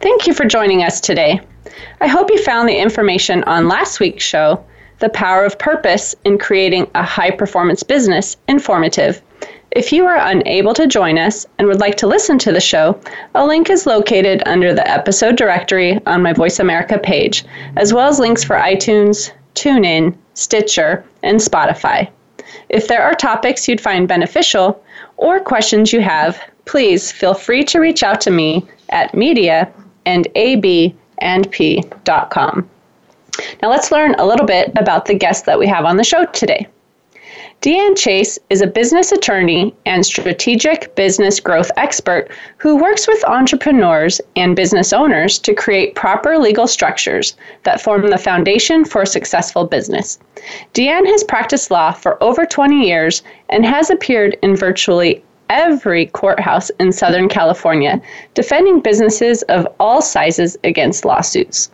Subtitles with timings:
[0.00, 1.40] Thank you for joining us today.
[2.00, 4.64] I hope you found the information on last week's show,
[5.00, 9.20] The Power of Purpose in Creating a High Performance Business, informative.
[9.72, 12.98] If you are unable to join us and would like to listen to the show,
[13.34, 17.44] a link is located under the episode directory on my Voice America page,
[17.76, 22.08] as well as links for iTunes, TuneIn, Stitcher, and Spotify.
[22.68, 24.82] If there are topics you'd find beneficial
[25.18, 29.72] or questions you have, please feel free to reach out to me at media
[30.06, 31.00] and abandp.com.
[33.62, 36.26] Now let's learn a little bit about the guest that we have on the show
[36.26, 36.66] today.
[37.62, 44.18] DeAnn Chase is a business attorney and strategic business growth expert who works with entrepreneurs
[44.34, 49.66] and business owners to create proper legal structures that form the foundation for a successful
[49.66, 50.18] business.
[50.72, 56.70] DeAnn has practiced law for over 20 years and has appeared in virtually every courthouse
[56.80, 58.00] in Southern California,
[58.32, 61.70] defending businesses of all sizes against lawsuits.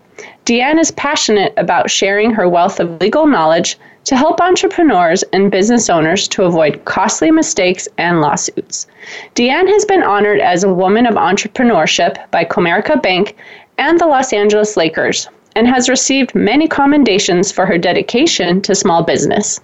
[0.47, 5.91] DeAnn is passionate about sharing her wealth of legal knowledge to help entrepreneurs and business
[5.91, 8.87] owners to avoid costly mistakes and lawsuits.
[9.35, 13.37] DeAnn has been honored as a Woman of Entrepreneurship by Comerica Bank
[13.79, 19.03] and the Los Angeles Lakers and has received many commendations for her dedication to small
[19.03, 19.61] business.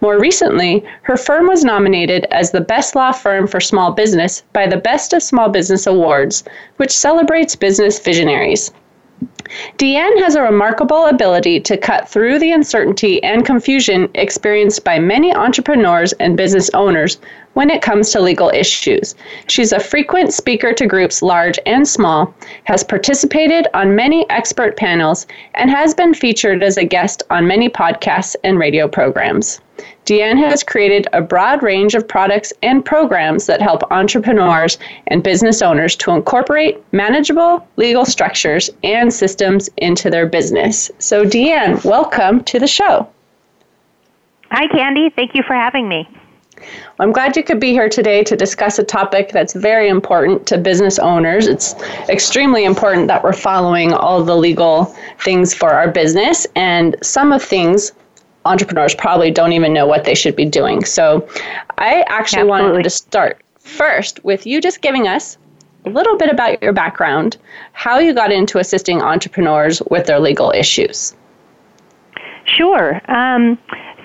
[0.00, 4.66] More recently, her firm was nominated as the Best Law Firm for Small Business by
[4.66, 6.42] the Best of Small Business Awards,
[6.78, 8.70] which celebrates business visionaries.
[9.78, 15.34] DeAnn has a remarkable ability to cut through the uncertainty and confusion experienced by many
[15.34, 17.18] entrepreneurs and business owners
[17.54, 19.14] when it comes to legal issues.
[19.46, 25.26] She's a frequent speaker to groups large and small, has participated on many expert panels,
[25.54, 29.60] and has been featured as a guest on many podcasts and radio programs.
[30.06, 34.78] DeAnn has created a broad range of products and programs that help entrepreneurs
[35.08, 40.90] and business owners to incorporate manageable legal structures and systems into their business.
[40.98, 43.08] So, DeAnn, welcome to the show.
[44.50, 45.10] Hi, Candy.
[45.10, 46.08] Thank you for having me.
[47.00, 50.58] I'm glad you could be here today to discuss a topic that's very important to
[50.58, 51.46] business owners.
[51.46, 51.74] It's
[52.08, 54.86] extremely important that we're following all the legal
[55.20, 57.92] things for our business, and some of things
[58.44, 60.84] entrepreneurs probably don't even know what they should be doing.
[60.84, 61.28] So
[61.76, 62.46] I actually Absolutely.
[62.46, 65.36] wanted to start first with you just giving us
[65.84, 67.36] a little bit about your background,
[67.72, 71.14] how you got into assisting entrepreneurs with their legal issues.
[72.44, 73.00] Sure.
[73.08, 73.58] Um,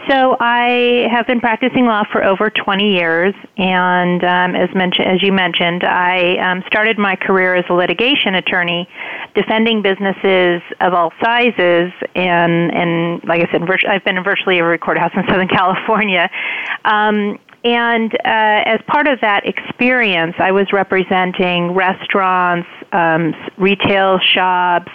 [0.09, 5.23] so I have been practicing law for over 20 years, and um, as mentioned, as
[5.23, 8.87] you mentioned, I um, started my career as a litigation attorney,
[9.35, 14.77] defending businesses of all sizes, and and like I said, I've been in virtually every
[14.77, 16.29] courthouse in Southern California.
[16.85, 24.91] Um, and uh, as part of that experience, I was representing restaurants, um, retail shops,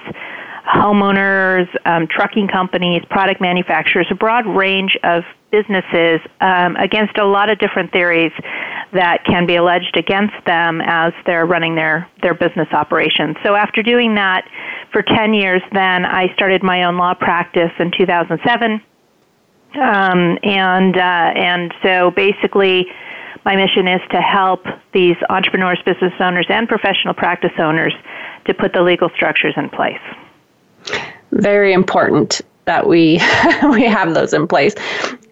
[0.68, 7.48] homeowners, um, trucking companies, product manufacturers, a broad range of businesses um, against a lot
[7.48, 8.32] of different theories
[8.92, 13.36] that can be alleged against them as they're running their, their business operations.
[13.42, 14.46] So after doing that
[14.92, 18.82] for 10 years, then I started my own law practice in 2007.
[19.74, 22.86] Um, and, uh, and so basically,
[23.44, 27.94] my mission is to help these entrepreneurs, business owners, and professional practice owners
[28.46, 30.00] to put the legal structures in place
[31.32, 33.14] very important that we
[33.70, 34.74] we have those in place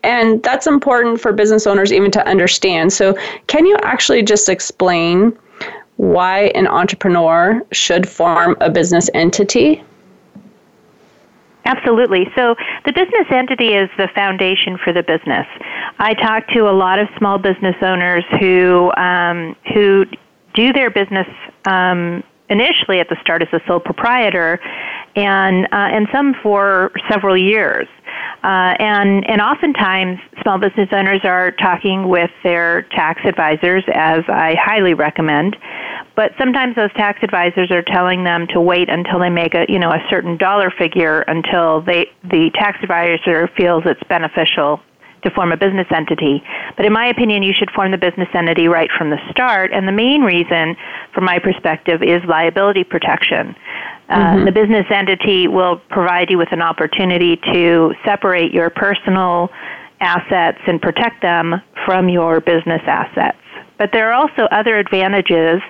[0.03, 3.15] and that's important for business owners even to understand so
[3.47, 5.37] can you actually just explain
[5.97, 9.82] why an entrepreneur should form a business entity
[11.67, 12.31] Absolutely.
[12.37, 12.55] So
[12.85, 15.47] the business entity is the foundation for the business.
[15.99, 20.06] I talk to a lot of small business owners who um, who
[20.55, 21.26] do their business
[21.64, 24.61] um, initially at the start as a sole proprietor,
[25.16, 27.88] and uh, and some for several years.
[28.44, 34.54] Uh, and and oftentimes small business owners are talking with their tax advisors, as I
[34.62, 35.56] highly recommend.
[36.14, 39.78] But sometimes those tax advisors are telling them to wait until they make a you
[39.78, 44.80] know a certain dollar figure until they the tax advisor feels it's beneficial
[45.22, 46.42] to form a business entity.
[46.76, 49.72] But in my opinion, you should form the business entity right from the start.
[49.72, 50.76] And the main reason,
[51.12, 53.56] from my perspective, is liability protection.
[54.08, 54.44] Uh, mm-hmm.
[54.44, 59.50] The business entity will provide you with an opportunity to separate your personal
[60.00, 63.38] assets and protect them from your business assets.
[63.79, 65.61] But there are also other advantages,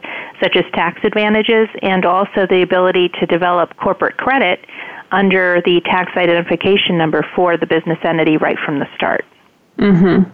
[0.43, 4.65] such as tax advantages and also the ability to develop corporate credit
[5.13, 9.25] under the tax identification number for the business entity right from the start.
[9.79, 10.31] Mm-hmm.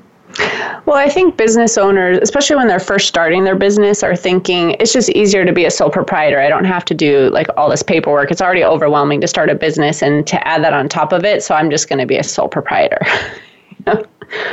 [0.87, 4.93] Well, I think business owners, especially when they're first starting their business, are thinking it's
[4.93, 6.41] just easier to be a sole proprietor.
[6.41, 8.31] I don't have to do like all this paperwork.
[8.31, 11.43] It's already overwhelming to start a business and to add that on top of it.
[11.43, 13.01] So I'm just going to be a sole proprietor.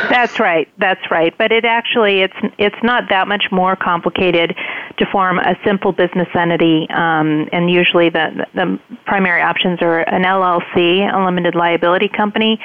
[0.10, 0.68] That's right.
[0.78, 1.34] That's right.
[1.38, 4.56] But it actually it's it's not that much more complicated
[4.98, 6.88] to form a simple business entity.
[6.90, 12.60] Um, and usually the the primary options are an LLC, a limited liability company,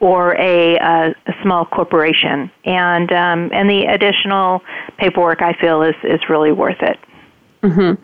[0.00, 2.50] or a, a, a small corporation.
[2.64, 4.62] And um, and the additional
[4.98, 6.98] paperwork I feel is is really worth it.
[7.62, 8.02] Mm-hmm.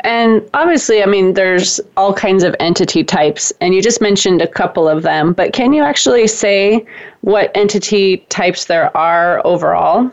[0.00, 4.48] And obviously, I mean, there's all kinds of entity types, and you just mentioned a
[4.48, 6.86] couple of them, but can you actually say
[7.20, 10.10] what entity types there are overall?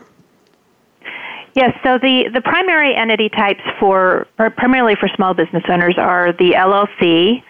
[1.54, 6.52] Yes, so the, the primary entity types for, primarily for small business owners, are the
[6.52, 7.42] LLC,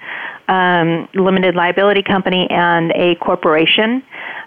[0.51, 4.03] um, limited liability company, and a corporation.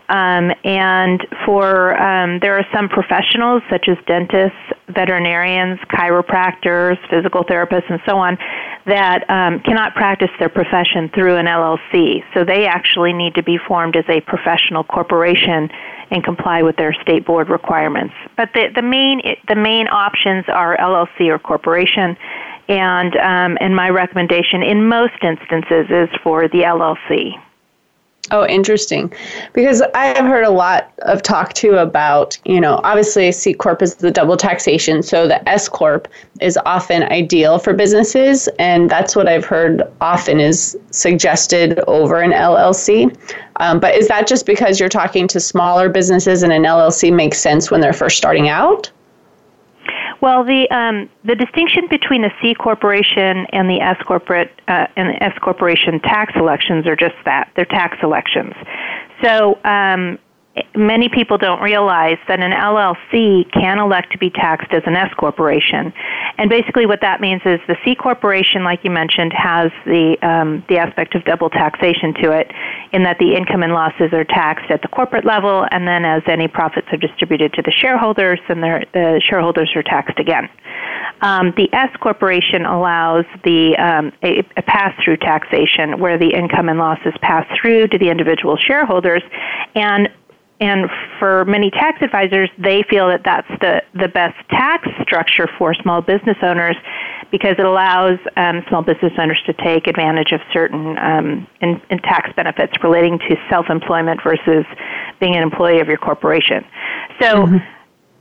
[0.09, 4.59] Um, and for um, there are some professionals such as dentists,
[4.89, 8.37] veterinarians, chiropractors, physical therapists, and so on
[8.85, 12.21] that um, cannot practice their profession through an LLC.
[12.33, 15.69] So they actually need to be formed as a professional corporation
[16.11, 18.13] and comply with their state board requirements.
[18.35, 22.17] But the, the main the main options are LLC or corporation.
[22.67, 27.39] And um, and my recommendation in most instances is for the LLC.
[28.31, 29.11] Oh, interesting.
[29.51, 33.81] Because I have heard a lot of talk too about, you know, obviously C corp
[33.81, 36.07] is the double taxation, so the S corp
[36.39, 42.31] is often ideal for businesses, and that's what I've heard often is suggested over an
[42.31, 43.13] LLC.
[43.57, 47.39] Um, but is that just because you're talking to smaller businesses and an LLC makes
[47.39, 48.89] sense when they're first starting out?
[50.23, 55.09] Well, the um, the distinction between the C corporation and the S corporate uh, and
[55.09, 58.53] the S corporation tax elections are just that they're tax elections.
[59.21, 60.17] So um,
[60.75, 65.11] many people don't realize that an LLC can elect to be taxed as an S
[65.17, 65.91] corporation,
[66.37, 70.63] and basically what that means is the C corporation, like you mentioned, has the um,
[70.69, 72.51] the aspect of double taxation to it,
[72.91, 76.21] in that the income and losses are taxed at the corporate level, and then as
[76.27, 80.49] any profits are distributed to the shareholders, then the shareholders are taxed again.
[81.21, 86.77] Um, the S corporation allows the um, a, a pass-through taxation, where the income and
[86.77, 89.23] losses pass through to the individual shareholders,
[89.73, 90.09] and
[90.59, 90.89] and
[91.19, 96.01] for many tax advisors, they feel that that's the, the best tax structure for small
[96.01, 96.75] business owners
[97.31, 101.97] because it allows um, small business owners to take advantage of certain um, in, in
[101.99, 104.65] tax benefits relating to self employment versus
[105.19, 106.63] being an employee of your corporation.
[107.19, 107.57] So, mm-hmm.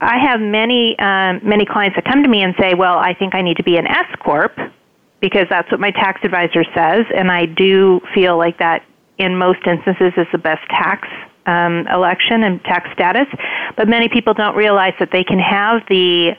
[0.00, 3.36] I have many um, many clients that come to me and say, "Well, I think
[3.36, 4.58] I need to be an S corp
[5.20, 8.82] because that's what my tax advisor says," and I do feel like that
[9.18, 11.06] in most instances is the best tax
[11.46, 13.26] um, election and tax status,
[13.76, 16.32] but many people don't realize that they can have the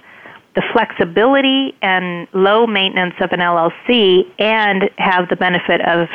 [0.55, 6.07] the flexibility and low maintenance of an LLC and have the benefit of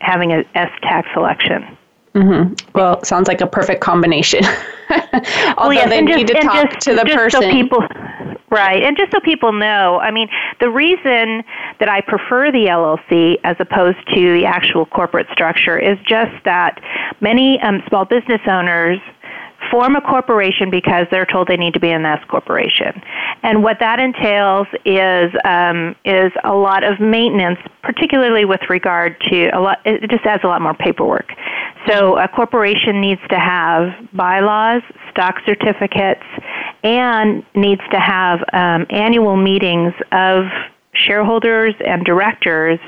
[0.00, 1.78] having a S tax election.
[2.16, 2.54] Mm-hmm.
[2.74, 4.42] Well, sounds like a perfect combination.
[4.90, 5.20] Although
[5.58, 7.42] well, yes, they need just, to talk just, to the person.
[7.42, 7.80] So people,
[8.50, 11.44] right, and just so people know, I mean, the reason
[11.78, 16.80] that I prefer the LLC as opposed to the actual corporate structure is just that
[17.20, 18.98] many um, small business owners
[19.70, 23.00] form a corporation because they're told they need to be an S corporation.
[23.42, 29.48] And what that entails is um, is a lot of maintenance, particularly with regard to
[29.48, 29.78] a lot.
[29.84, 31.30] It just adds a lot more paperwork.
[31.88, 36.24] So a corporation needs to have bylaws, stock certificates,
[36.82, 40.44] and needs to have um, annual meetings of
[40.94, 42.78] shareholders and directors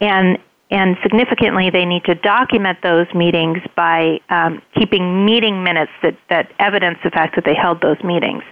[0.00, 0.38] and
[0.70, 6.52] and significantly, they need to document those meetings by um, keeping meeting minutes that, that
[6.58, 8.42] evidence the fact that they held those meetings.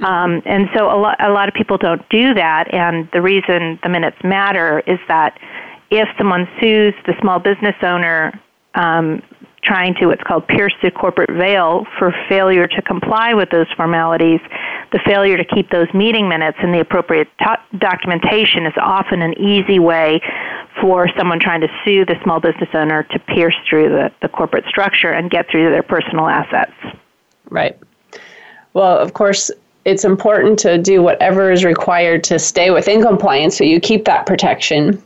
[0.00, 3.78] Um, and so a lot, a lot of people don't do that, and the reason
[3.82, 5.38] the minutes matter is that
[5.90, 8.40] if someone sues the small business owner
[8.74, 9.22] um,
[9.66, 14.40] trying to what's called pierce the corporate veil for failure to comply with those formalities,
[14.92, 17.28] the failure to keep those meeting minutes and the appropriate
[17.78, 20.20] documentation is often an easy way
[20.80, 24.64] for someone trying to sue the small business owner to pierce through the, the corporate
[24.66, 26.72] structure and get through their personal assets.
[27.50, 27.78] Right.
[28.74, 29.50] Well, of course,
[29.84, 34.26] it's important to do whatever is required to stay within compliance so you keep that
[34.26, 35.02] protection.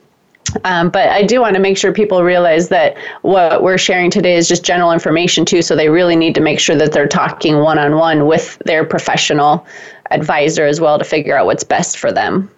[0.65, 4.37] Um, but I do want to make sure people realize that what we're sharing today
[4.37, 5.63] is just general information too.
[5.63, 8.85] So they really need to make sure that they're talking one on one with their
[8.85, 9.67] professional
[10.11, 12.51] advisor as well to figure out what's best for them.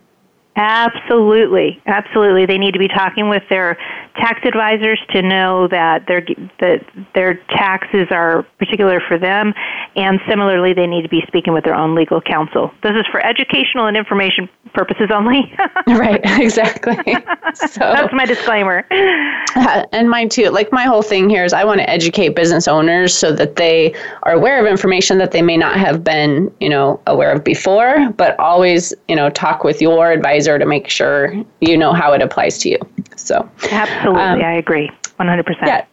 [0.57, 2.45] Absolutely, absolutely.
[2.45, 3.79] They need to be talking with their
[4.17, 6.25] tax advisors to know that their
[6.61, 9.55] that their taxes are particular for them,
[9.97, 12.73] and similarly, they need to be speaking with their own legal counsel.
[12.83, 15.53] This is for educational and information purposes only.
[15.87, 16.97] right, exactly.
[17.55, 18.87] so that's my disclaimer.
[18.91, 20.49] Uh, and mine too.
[20.51, 23.95] Like my whole thing here is I want to educate business owners so that they
[24.23, 28.11] are aware of information that they may not have been, you know, aware of before,
[28.17, 32.23] but always, you know, talk with your advisor to make sure you know how it
[32.23, 32.79] applies to you.
[33.17, 35.67] So absolutely, um, I agree, one hundred percent.
[35.67, 35.85] Yeah.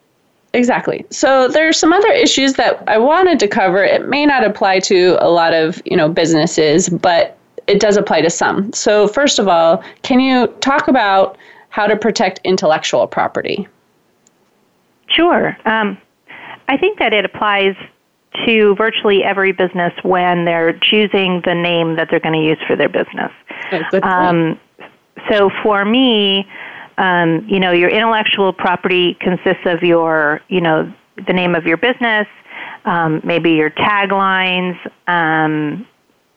[0.53, 1.05] Exactly.
[1.11, 3.83] So there are some other issues that I wanted to cover.
[3.83, 8.21] It may not apply to a lot of, you know, businesses, but it does apply
[8.21, 8.73] to some.
[8.73, 11.37] So first of all, can you talk about
[11.69, 13.67] how to protect intellectual property?
[15.05, 15.55] Sure.
[15.65, 15.99] Um,
[16.67, 17.75] I think that it applies
[18.47, 22.75] to virtually every business when they're choosing the name that they're going to use for
[22.75, 23.31] their business.
[23.71, 24.59] Oh, um,
[25.29, 26.47] so for me,
[26.99, 30.93] um, you know, your intellectual property consists of your, you know,
[31.27, 32.27] the name of your business,
[32.85, 34.77] um, maybe your taglines,
[35.07, 35.87] um,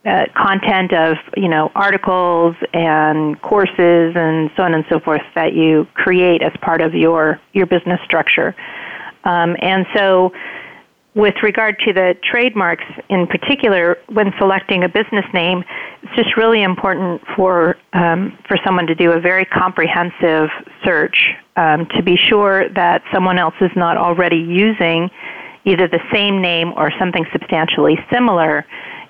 [0.04, 5.52] uh, content of you know articles and courses and so on and so forth that
[5.52, 8.52] you create as part of your your business structure.
[9.23, 10.33] Um, and so
[11.14, 15.62] with regard to the trademarks in particular, when selecting a business name,
[16.02, 20.49] it's just really important for um, for someone to do a very comprehensive
[20.85, 25.11] search um, to be sure that someone else is not already using
[25.64, 28.64] either the same name or something substantially similar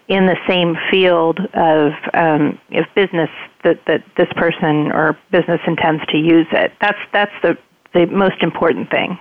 [0.09, 2.59] in the same field of um,
[2.95, 3.31] business
[3.65, 6.73] that, that this person or business intends to use it.
[6.81, 7.57] That's that's the
[7.95, 9.19] the most important thing.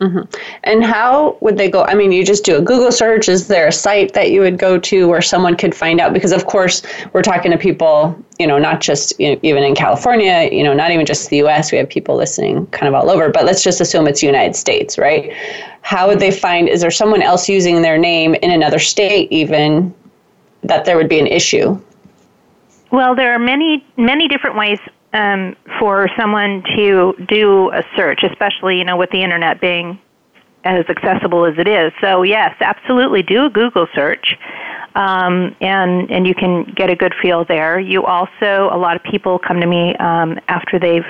[0.00, 0.22] Mm-hmm.
[0.64, 1.84] And how would they go?
[1.84, 3.28] I mean, you just do a Google search.
[3.28, 6.14] Is there a site that you would go to where someone could find out?
[6.14, 9.74] Because, of course, we're talking to people, you know, not just you know, even in
[9.74, 11.70] California, you know, not even just the US.
[11.70, 14.96] We have people listening kind of all over, but let's just assume it's United States,
[14.96, 15.34] right?
[15.82, 19.94] How would they find, is there someone else using their name in another state, even
[20.62, 21.78] that there would be an issue?
[22.90, 24.78] Well, there are many, many different ways
[25.12, 29.98] um, for someone to do a search, especially you know with the internet being
[30.64, 31.92] as accessible as it is.
[32.00, 34.36] So yes, absolutely do a Google search,
[34.94, 37.80] um, and and you can get a good feel there.
[37.80, 41.06] You also a lot of people come to me um, after they've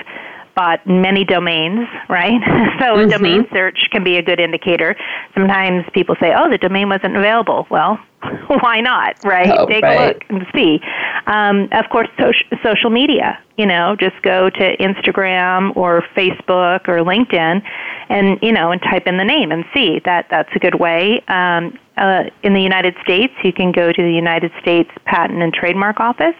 [0.55, 2.39] bought many domains, right?
[2.79, 3.09] so mm-hmm.
[3.09, 4.95] a domain search can be a good indicator.
[5.33, 7.99] Sometimes people say, "Oh, the domain wasn't available." Well,
[8.47, 9.49] why not, right?
[9.49, 9.99] Oh, Take right.
[9.99, 10.79] a look and see.
[11.27, 13.39] Um, of course, social, social media.
[13.57, 17.61] You know, just go to Instagram or Facebook or LinkedIn,
[18.09, 20.01] and you know, and type in the name and see.
[20.05, 21.23] That that's a good way.
[21.27, 25.53] Um, uh, in the United States, you can go to the United States Patent and
[25.53, 26.35] Trademark Office.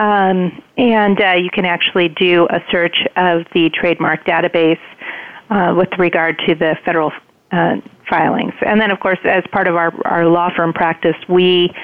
[0.00, 4.80] Um, and uh, you can actually do a search of the trademark database
[5.50, 7.12] uh, with regard to the federal
[7.52, 7.76] uh,
[8.08, 8.54] filings.
[8.64, 11.74] And then, of course, as part of our, our law firm practice, we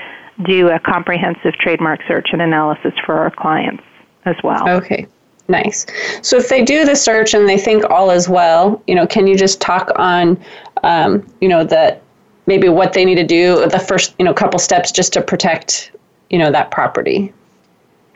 [0.46, 3.82] do a comprehensive trademark search and analysis for our clients
[4.24, 4.66] as well.
[4.66, 5.06] Okay.
[5.48, 5.84] Nice.
[6.22, 9.26] So if they do the search and they think all is well, you know, can
[9.26, 10.42] you just talk on,
[10.84, 12.02] um, you know, that
[12.46, 15.92] maybe what they need to do, the first, you know, couple steps just to protect,
[16.30, 17.32] you know, that property?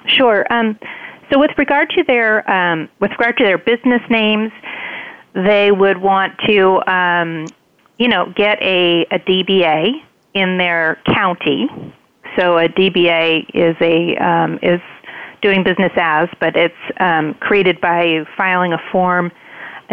[0.07, 0.47] Sure.
[0.51, 0.79] Um,
[1.33, 4.53] so with regard to their um, with regard to their business names,
[5.35, 7.47] they would want to um,
[7.99, 10.03] you know get a, a DBA
[10.35, 11.69] in their county.
[12.37, 14.81] So a DBA is a um, is
[15.43, 19.33] doing business as, but it's um, created by filing a form,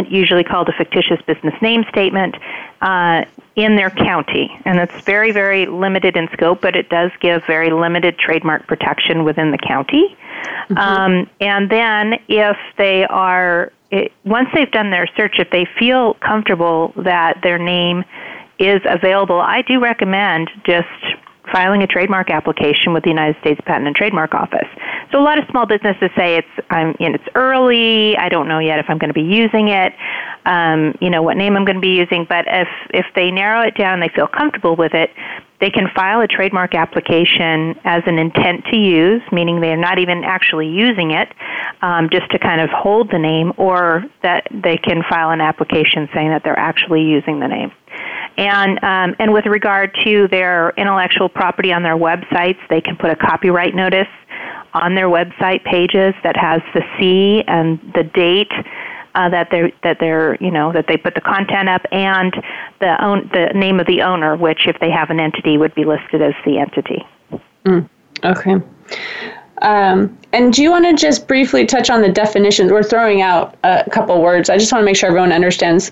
[0.10, 2.36] usually called a fictitious business name statement,
[2.82, 4.56] uh, in their county.
[4.66, 9.24] And it's very, very limited in scope, but it does give very limited trademark protection
[9.24, 10.16] within the county.
[10.70, 10.78] Mm-hmm.
[10.78, 16.14] Um, and then if they are, it, once they've done their search, if they feel
[16.16, 18.04] comfortable that their name
[18.60, 20.88] is available, I do recommend just
[21.52, 24.68] filing a trademark application with the United States Patent and Trademark Office.
[25.12, 28.18] So a lot of small businesses say it's I'm you know, it's early.
[28.18, 29.94] I don't know yet if I'm going to be using it.
[30.46, 32.26] Um, you know what name I'm going to be using.
[32.28, 35.12] But if if they narrow it down, they feel comfortable with it.
[35.60, 40.24] They can file a trademark application as an intent to use, meaning they're not even
[40.24, 41.34] actually using it,
[41.82, 46.10] um, just to kind of hold the name, or that they can file an application
[46.14, 47.72] saying that they're actually using the name.
[48.38, 53.10] And um, and with regard to their intellectual property on their websites, they can put
[53.10, 54.08] a copyright notice
[54.74, 58.52] on their website pages that has the C and the date
[59.18, 62.36] uh, that they're that they're you know that they put the content up and
[62.80, 65.84] the own the name of the owner, which if they have an entity would be
[65.84, 67.04] listed as the entity.
[67.66, 67.90] Mm,
[68.24, 68.56] okay.
[69.64, 72.72] Um, and do you want to just briefly touch on the definitions?
[72.72, 74.52] We're throwing out a couple words.
[74.52, 75.92] I just want to make sure everyone understands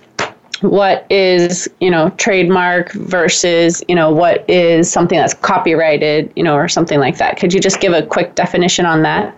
[0.61, 6.55] what is you know trademark versus you know what is something that's copyrighted you know
[6.55, 7.37] or something like that.
[7.37, 9.35] Could you just give a quick definition on that?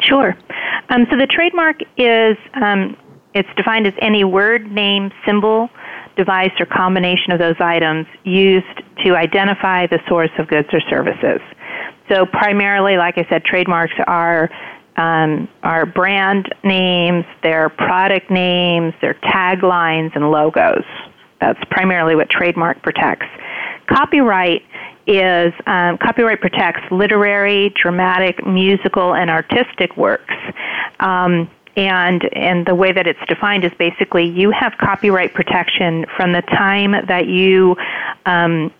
[0.00, 0.36] Sure.
[0.90, 2.96] Um, so the trademark is um,
[3.34, 5.70] it's defined as any word name symbol
[6.16, 11.40] device or combination of those items used to identify the source of goods or services.
[12.08, 14.50] So primarily like i said trademarks are
[14.96, 20.84] um, are brand names, their product names, their taglines, and logos.
[21.40, 23.26] That's primarily what trademark protects.
[23.88, 24.62] Copyright
[25.06, 30.34] is um, copyright protects literary, dramatic, musical, and artistic works.
[31.00, 36.32] Um, and and the way that it's defined is basically you have copyright protection from
[36.32, 37.76] the time that you
[38.26, 38.72] um,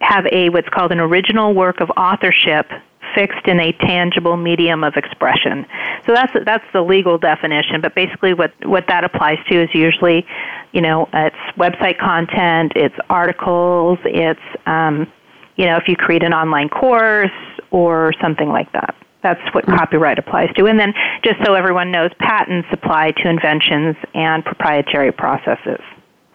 [0.00, 2.68] have a what's called an original work of authorship
[3.14, 5.66] fixed in a tangible medium of expression.
[6.06, 7.80] So that's that's the legal definition.
[7.80, 10.26] But basically, what what that applies to is usually,
[10.72, 15.10] you know, it's website content, it's articles, it's um,
[15.56, 17.30] you know, if you create an online course
[17.70, 18.94] or something like that.
[19.22, 19.76] That's what mm-hmm.
[19.76, 20.66] copyright applies to.
[20.66, 20.92] And then,
[21.22, 25.80] just so everyone knows, patents apply to inventions and proprietary processes.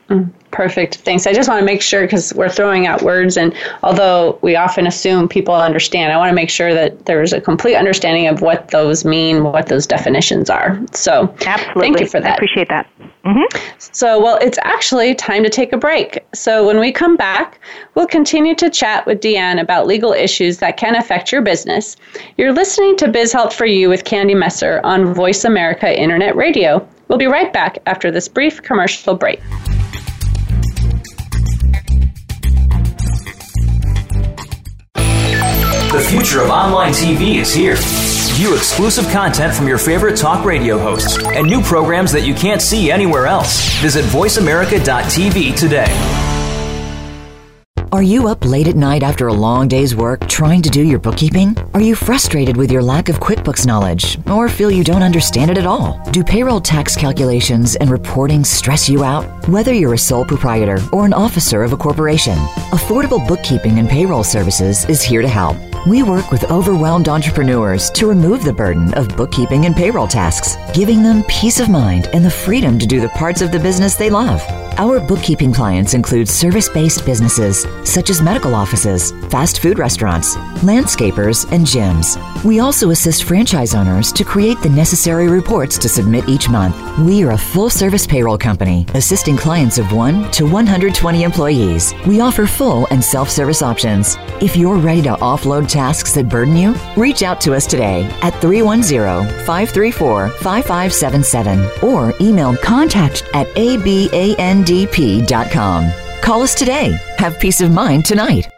[0.10, 0.96] Mm, perfect.
[0.98, 1.28] Thanks.
[1.28, 4.88] I just want to make sure because we're throwing out words, and although we often
[4.88, 8.70] assume people understand, I want to make sure that there's a complete understanding of what
[8.70, 10.80] those mean, what those definitions are.
[10.94, 11.82] So, absolutely.
[11.82, 12.32] Thank you for that.
[12.32, 12.90] I appreciate that.
[13.26, 13.78] Mm-hmm.
[13.78, 16.20] So, well, it's actually time to take a break.
[16.34, 17.60] So, when we come back,
[17.96, 21.98] we'll continue to chat with DeAnn about legal issues that can affect your business.
[22.38, 26.88] You're listening to Biz Help for You with Candy Messer on Voice America Internet Radio.
[27.08, 29.42] We'll be right back after this brief commercial break.
[35.98, 37.76] The future of online TV is here.
[38.36, 42.62] View exclusive content from your favorite talk radio hosts and new programs that you can't
[42.62, 43.68] see anywhere else.
[43.82, 45.88] Visit VoiceAmerica.tv today.
[47.92, 51.00] Are you up late at night after a long day's work trying to do your
[51.00, 51.58] bookkeeping?
[51.74, 55.58] Are you frustrated with your lack of QuickBooks knowledge or feel you don't understand it
[55.58, 56.00] at all?
[56.12, 59.26] Do payroll tax calculations and reporting stress you out?
[59.48, 62.38] Whether you're a sole proprietor or an officer of a corporation,
[62.70, 65.58] Affordable Bookkeeping and Payroll Services is here to help.
[65.88, 71.02] We work with overwhelmed entrepreneurs to remove the burden of bookkeeping and payroll tasks, giving
[71.02, 74.10] them peace of mind and the freedom to do the parts of the business they
[74.10, 74.42] love.
[74.80, 81.52] Our bookkeeping clients include service based businesses such as medical offices, fast food restaurants, landscapers,
[81.52, 82.16] and gyms.
[82.44, 86.76] We also assist franchise owners to create the necessary reports to submit each month.
[87.00, 91.96] We are a full service payroll company assisting clients of 1 to 120 employees.
[92.06, 94.16] We offer full and self service options.
[94.42, 98.34] If you're ready to offload tasks that burden you, reach out to us today at
[98.42, 105.92] 310 534 5577 or email contact at aban ndp.com.
[106.22, 106.98] Call us today.
[107.20, 108.50] Have peace of mind tonight.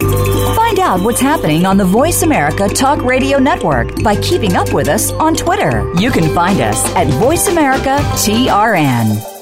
[0.00, 4.88] Find out what's happening on the Voice America Talk Radio Network by keeping up with
[4.88, 5.88] us on Twitter.
[5.94, 9.37] You can find us at Voice America TRN.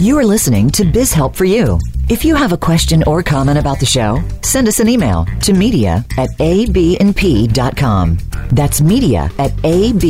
[0.00, 1.78] You are listening to Biz Help for You.
[2.08, 5.52] If you have a question or comment about the show, send us an email to
[5.52, 8.18] media at abandp.com.
[8.50, 10.06] That's media at abandp.com.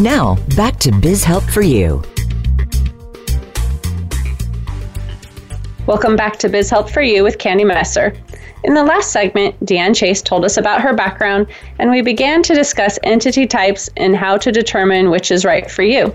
[0.00, 2.04] Now, back to Biz Help for You.
[5.88, 8.14] Welcome back to Biz Help for You with Candy Messer.
[8.64, 11.46] In the last segment, DeAnn Chase told us about her background,
[11.78, 15.84] and we began to discuss entity types and how to determine which is right for
[15.84, 16.12] you.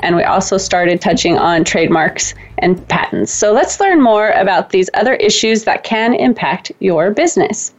[0.00, 3.32] And we also started touching on trademarks and patents.
[3.32, 7.72] So let's learn more about these other issues that can impact your business.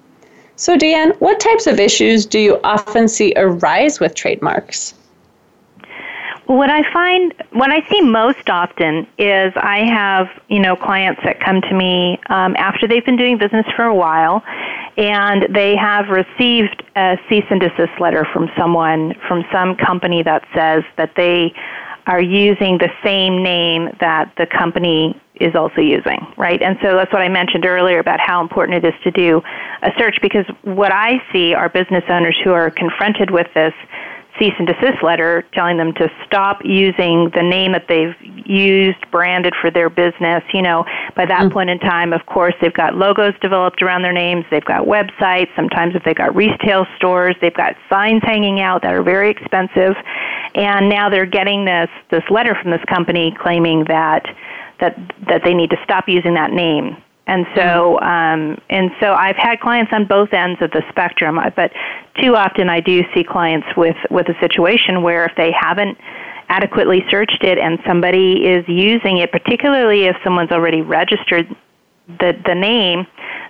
[0.56, 4.96] So, DeAnn, what types of issues do you often see arise with trademarks?
[6.48, 11.42] What I find, what I see most often is I have, you know, clients that
[11.42, 14.42] come to me um, after they've been doing business for a while,
[14.96, 20.44] and they have received a cease and desist letter from someone, from some company that
[20.56, 21.54] says that they
[22.08, 26.62] are using the same name that the company is also using, right?
[26.62, 29.42] And so that's what I mentioned earlier about how important it is to do
[29.84, 33.74] a search because what I see are business owners who are confronted with this
[34.40, 39.54] cease and desist letter telling them to stop using the name that they've used, branded
[39.62, 40.44] for their business.
[40.54, 41.54] You know, by that mm-hmm.
[41.54, 45.50] point in time, of course, they've got logos developed around their names, they've got websites,
[45.56, 49.96] sometimes if they've got retail stores, they've got signs hanging out that are very expensive.
[50.56, 54.24] And now they're getting this, this letter from this company claiming that,
[54.80, 54.98] that,
[55.28, 56.98] that they need to stop using that name
[57.28, 61.74] and so, um, and so I've had clients on both ends of the spectrum, but
[62.20, 65.98] too often I do see clients with, with a situation where if they haven't
[66.48, 71.54] adequately searched it and somebody is using it, particularly if someone's already registered
[72.08, 73.06] the, the name,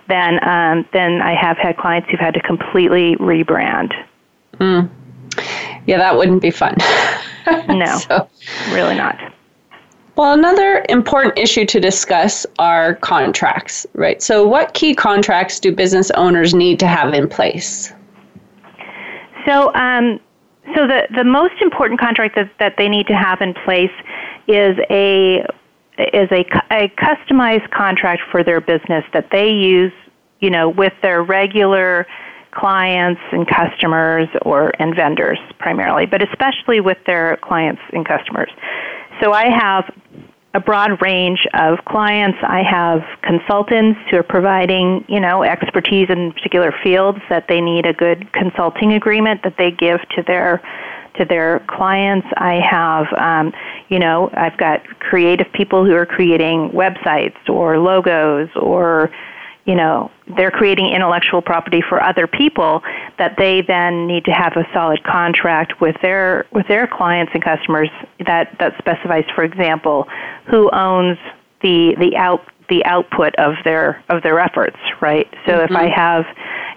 [0.07, 3.93] then, um, then I have had clients who've had to completely rebrand.
[4.55, 4.89] Mm.
[5.85, 6.75] Yeah, that wouldn't be fun.
[7.67, 8.27] no, so.
[8.71, 9.19] really not.
[10.17, 14.19] Well, another important issue to discuss are contracts, right?
[14.19, 17.93] So, what key contracts do business owners need to have in place?
[19.45, 20.19] So, um,
[20.75, 23.91] so the, the most important contract that, that they need to have in place
[24.47, 25.45] is a
[25.99, 29.93] is a, a customized contract for their business that they use,
[30.39, 32.07] you know, with their regular
[32.51, 38.49] clients and customers or and vendors primarily, but especially with their clients and customers.
[39.21, 39.85] So I have
[40.53, 42.37] a broad range of clients.
[42.41, 47.85] I have consultants who are providing, you know, expertise in particular fields that they need
[47.85, 50.61] a good consulting agreement that they give to their
[51.17, 52.27] to their clients.
[52.37, 53.51] I have, um,
[53.89, 59.11] you know, I've got creative people who are creating websites or logos or
[59.67, 62.81] you know they're creating intellectual property for other people
[63.19, 67.43] that they then need to have a solid contract with their with their clients and
[67.43, 67.89] customers
[68.25, 70.07] that that specifies for example
[70.49, 71.17] who owns
[71.61, 75.65] the the out the output of their of their efforts right so mm-hmm.
[75.65, 75.93] if i mm-hmm.
[75.93, 76.25] have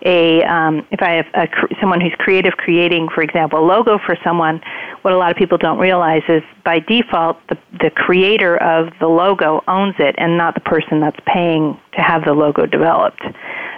[0.03, 1.49] a um, if I have a,
[1.81, 4.61] someone who's creative creating, for example, a logo for someone,
[5.03, 9.07] what a lot of people don't realize is by default the the creator of the
[9.07, 13.23] logo owns it and not the person that's paying to have the logo developed.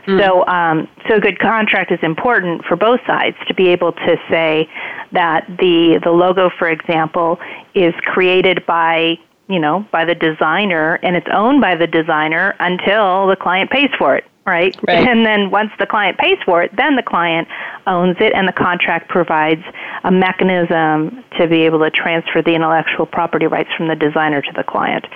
[0.07, 0.19] Mm.
[0.19, 4.17] So, um, so a good contract is important for both sides to be able to
[4.29, 4.69] say
[5.13, 7.39] that the the logo, for example,
[7.75, 13.27] is created by you know by the designer and it's owned by the designer until
[13.27, 14.77] the client pays for it right?
[14.87, 15.09] right?
[15.09, 17.49] And then once the client pays for it, then the client
[17.87, 19.63] owns it, and the contract provides
[20.05, 24.53] a mechanism to be able to transfer the intellectual property rights from the designer to
[24.57, 25.07] the client.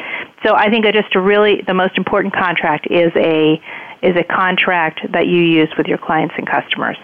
[0.45, 3.61] So I think just a really the most important contract is a
[4.03, 6.97] is a contract that you use with your clients and customers.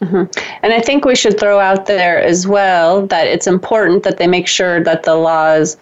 [0.00, 0.38] Mm-hmm.
[0.62, 4.26] And I think we should throw out there as well that it's important that they
[4.26, 5.76] make sure that the laws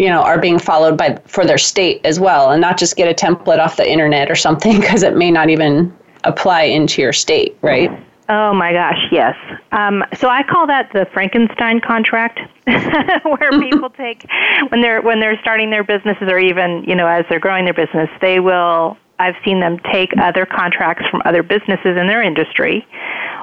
[0.00, 3.06] you know are being followed by for their state as well and not just get
[3.06, 7.12] a template off the internet or something because it may not even apply into your
[7.12, 7.90] state right?
[8.28, 9.36] Oh my gosh yes.
[9.72, 14.26] Um, so i call that the frankenstein contract where people take
[14.70, 17.74] when they're when they're starting their businesses or even you know as they're growing their
[17.74, 22.86] business they will i've seen them take other contracts from other businesses in their industry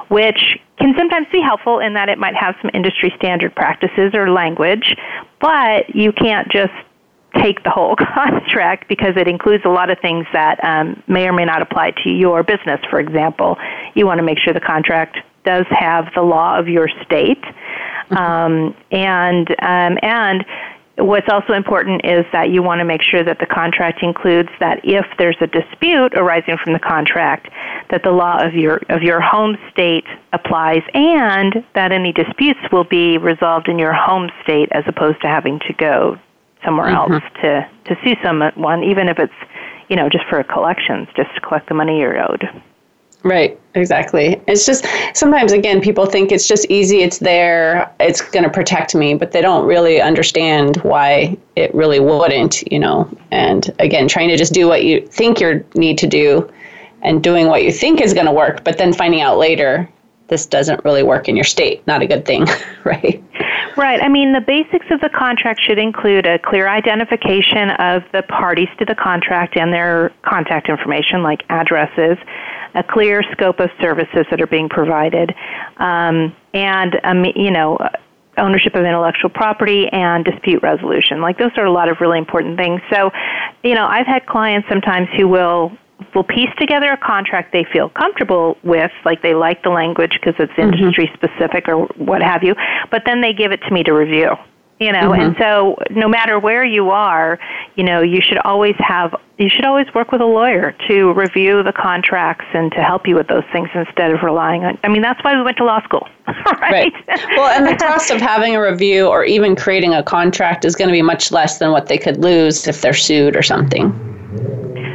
[0.08, 4.30] which can sometimes be helpful in that it might have some industry standard practices or
[4.30, 4.96] language,
[5.40, 6.72] but you can't just
[7.40, 11.32] take the whole contract because it includes a lot of things that um, may or
[11.32, 12.80] may not apply to your business.
[12.90, 13.56] For example,
[13.94, 18.16] you want to make sure the contract does have the law of your state, mm-hmm.
[18.16, 20.44] um, and um, and
[20.98, 24.80] What's also important is that you want to make sure that the contract includes that
[24.82, 27.48] if there's a dispute arising from the contract,
[27.90, 32.84] that the law of your of your home state applies and that any disputes will
[32.84, 36.18] be resolved in your home state as opposed to having to go
[36.64, 37.12] somewhere mm-hmm.
[37.12, 39.32] else to to sue someone even if it's
[39.88, 42.44] you know just for collections just to collect the money you're owed.
[43.24, 44.40] Right, exactly.
[44.46, 48.94] It's just sometimes, again, people think it's just easy, it's there, it's going to protect
[48.94, 53.10] me, but they don't really understand why it really wouldn't, you know.
[53.32, 56.48] And again, trying to just do what you think you need to do
[57.02, 59.88] and doing what you think is going to work, but then finding out later
[60.28, 61.84] this doesn't really work in your state.
[61.86, 62.46] Not a good thing,
[62.84, 63.22] right?
[63.76, 64.02] Right.
[64.02, 68.68] I mean, the basics of the contract should include a clear identification of the parties
[68.78, 72.18] to the contract and their contact information, like addresses,
[72.74, 75.34] a clear scope of services that are being provided,
[75.78, 77.78] um, and um, you know
[78.38, 81.20] ownership of intellectual property and dispute resolution.
[81.20, 82.80] Like those are a lot of really important things.
[82.92, 83.10] So,
[83.62, 85.72] you know, I've had clients sometimes who will
[86.14, 90.34] will piece together a contract they feel comfortable with, like they like the language because
[90.38, 90.72] it's mm-hmm.
[90.72, 92.54] industry specific or what have you,
[92.90, 94.30] but then they give it to me to review
[94.80, 95.20] you know mm-hmm.
[95.20, 97.38] and so no matter where you are
[97.76, 101.62] you know you should always have you should always work with a lawyer to review
[101.62, 105.02] the contracts and to help you with those things instead of relying on i mean
[105.02, 106.92] that's why we went to law school right?
[107.08, 110.76] right well and the cost of having a review or even creating a contract is
[110.76, 113.92] going to be much less than what they could lose if they're sued or something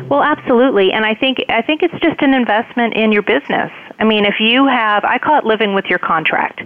[0.10, 3.72] well, absolutely, and I think I think it's just an investment in your business.
[4.00, 6.62] I mean, if you have, I call it living with your contract.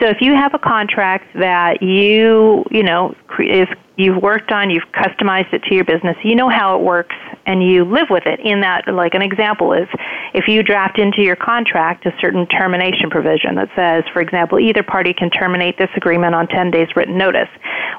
[0.00, 4.90] So if you have a contract that you, you know, is you've worked on, you've
[4.92, 8.38] customized it to your business, you know how it works, and you live with it.
[8.40, 9.88] In that, like an example is,
[10.34, 14.84] if you draft into your contract a certain termination provision that says, for example, either
[14.84, 17.48] party can terminate this agreement on 10 days written notice.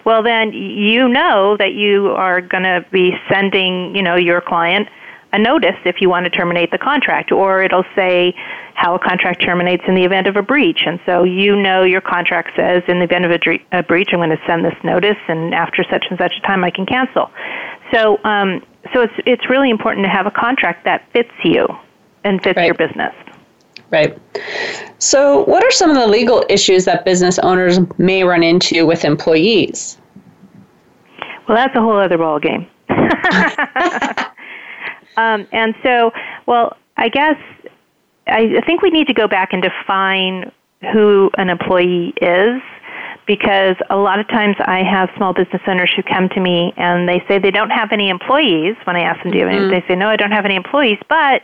[0.06, 4.88] Well, then you know that you are going to be sending, you know, your client
[5.32, 8.34] a notice if you want to terminate the contract, or it'll say
[8.74, 10.82] how a contract terminates in the event of a breach.
[10.86, 14.10] And so you know your contract says in the event of a, dre- a breach,
[14.12, 16.86] I'm going to send this notice, and after such and such a time, I can
[16.86, 17.30] cancel.
[17.94, 18.64] So, um,
[18.94, 21.68] so it's it's really important to have a contract that fits you
[22.24, 22.66] and fits right.
[22.66, 23.14] your business.
[23.92, 24.18] Right.
[25.00, 29.04] So, what are some of the legal issues that business owners may run into with
[29.04, 29.98] employees?
[31.48, 32.68] Well, that's a whole other ball game.
[35.18, 36.12] Um, and so,
[36.46, 37.38] well, I guess
[38.28, 40.52] I think we need to go back and define
[40.94, 42.62] who an employee is
[43.30, 47.08] because a lot of times I have small business owners who come to me and
[47.08, 48.76] they say they don't have any employees.
[48.86, 49.70] When I ask them, "Do you mm-hmm.
[49.70, 51.44] They say, "No, I don't have any employees." But,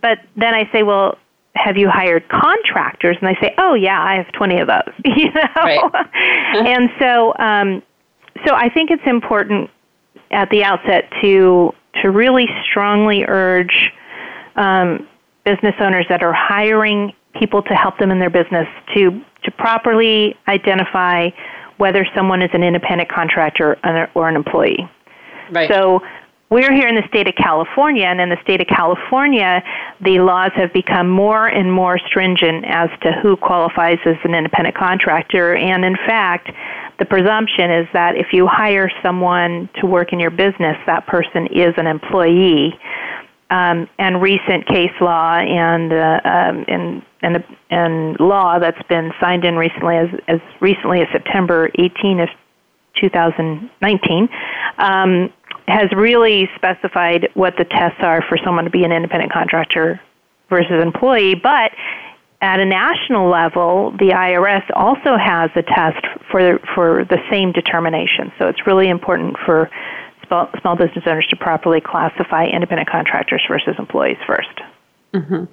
[0.00, 1.18] but then I say, "Well,
[1.56, 5.30] have you hired contractors?" And they say, "Oh, yeah, I have twenty of those." you
[5.32, 5.80] know, right.
[6.66, 7.82] and so, um,
[8.46, 9.70] so I think it's important
[10.30, 13.92] at the outset to to really strongly urge
[14.56, 15.08] um,
[15.44, 20.36] business owners that are hiring people to help them in their business to to properly
[20.48, 21.30] identify
[21.78, 23.78] whether someone is an independent contractor
[24.14, 24.86] or an employee.
[25.50, 25.70] Right.
[25.70, 26.02] So
[26.50, 29.62] we're here in the state of California, and in the state of California,
[30.00, 34.76] the laws have become more and more stringent as to who qualifies as an independent
[34.76, 35.54] contractor.
[35.54, 36.50] And in fact,
[37.00, 41.46] the presumption is that if you hire someone to work in your business, that person
[41.46, 42.78] is an employee.
[43.50, 49.44] Um, and recent case law and uh, um, and, and and law that's been signed
[49.44, 52.28] in recently, as as recently as September 18 of
[53.00, 54.28] 2019,
[54.78, 55.32] um,
[55.66, 60.00] has really specified what the tests are for someone to be an independent contractor
[60.48, 61.34] versus employee.
[61.34, 61.72] But
[62.40, 68.32] at a national level, the IRS also has a test for for the same determination.
[68.38, 69.70] So it's really important for
[70.26, 74.62] small, small business owners to properly classify independent contractors versus employees 1st
[75.14, 75.44] mm-hmm.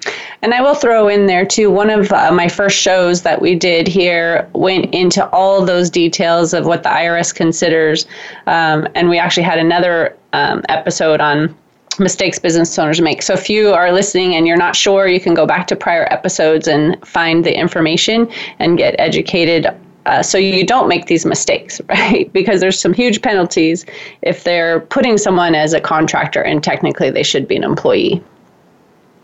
[0.44, 1.72] And I will throw in there too.
[1.72, 6.54] One of uh, my first shows that we did here went into all those details
[6.54, 8.06] of what the IRS considers,
[8.46, 11.56] um, and we actually had another um, episode on
[12.00, 13.22] mistakes business owners make.
[13.22, 16.08] So if you are listening and you're not sure, you can go back to prior
[16.12, 18.30] episodes and find the information
[18.60, 19.68] and get educated
[20.08, 22.32] uh, so you don't make these mistakes, right?
[22.34, 23.86] Because there's some huge penalties
[24.22, 28.24] if they're putting someone as a contractor and technically they should be an employee.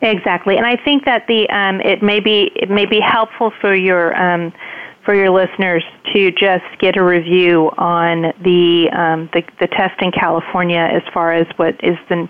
[0.01, 3.73] Exactly, and I think that the um, it may be it may be helpful for
[3.73, 4.51] your um,
[5.05, 5.81] for your listeners
[6.13, 11.31] to just get a review on the, um, the the test in California as far
[11.31, 12.27] as what is the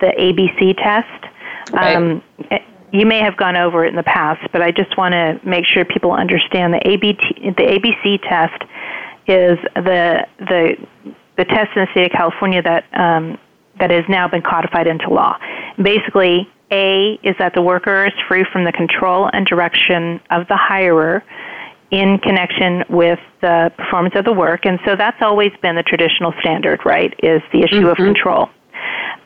[0.00, 1.32] the ABC test.
[1.72, 1.96] Right.
[1.96, 2.22] Um,
[2.92, 5.66] you may have gone over it in the past, but I just want to make
[5.66, 8.62] sure people understand the ABT, the ABC test
[9.26, 10.76] is the the
[11.36, 13.38] the test in the state of California that um,
[13.78, 15.36] that has now been codified into law.
[15.82, 20.56] Basically, A is that the worker is free from the control and direction of the
[20.56, 21.22] hirer
[21.90, 26.32] in connection with the performance of the work, and so that's always been the traditional
[26.40, 27.12] standard, right?
[27.22, 27.88] Is the issue mm-hmm.
[27.88, 28.48] of control.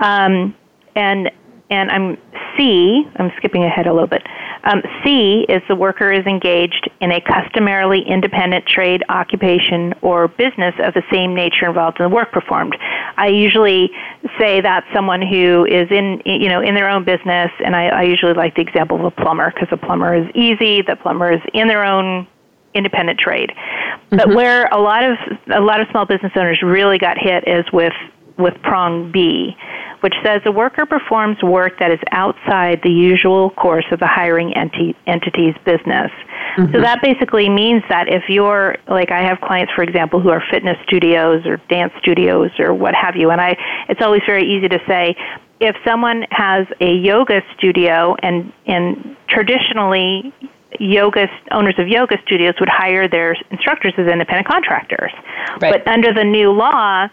[0.00, 0.54] Um,
[0.94, 1.30] and
[1.70, 2.18] and I'm
[2.56, 4.26] C, I'm skipping ahead a little bit.
[4.64, 10.74] Um, C is the worker is engaged in a customarily independent trade, occupation, or business
[10.80, 12.76] of the same nature involved in the work performed.
[13.16, 13.90] I usually
[14.38, 18.02] say that someone who is in, you know, in their own business, and I, I
[18.02, 20.82] usually like the example of a plumber because a plumber is easy.
[20.82, 22.26] The plumber is in their own
[22.74, 23.50] independent trade.
[23.50, 24.16] Mm-hmm.
[24.16, 25.16] But where a lot of
[25.54, 27.94] a lot of small business owners really got hit is with
[28.38, 29.56] with prong B,
[30.00, 34.52] which says a worker performs work that is outside the usual course of the hiring
[34.52, 36.10] enti- entity's business.
[36.56, 36.72] Mm-hmm.
[36.72, 40.42] So that basically means that if you're, like I have clients, for example, who are
[40.50, 43.56] fitness studios or dance studios or what have you, and I,
[43.88, 45.16] it's always very easy to say,
[45.60, 50.32] if someone has a yoga studio and, and traditionally
[50.78, 55.12] yoga owners of yoga studios would hire their instructors as independent contractors.
[55.60, 55.84] Right.
[55.84, 57.08] But under the new law,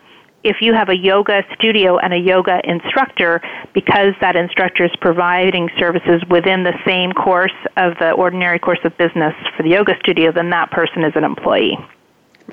[0.47, 3.41] if you have a yoga studio and a yoga instructor,
[3.73, 8.97] because that instructor is providing services within the same course of the ordinary course of
[8.97, 11.77] business for the yoga studio, then that person is an employee.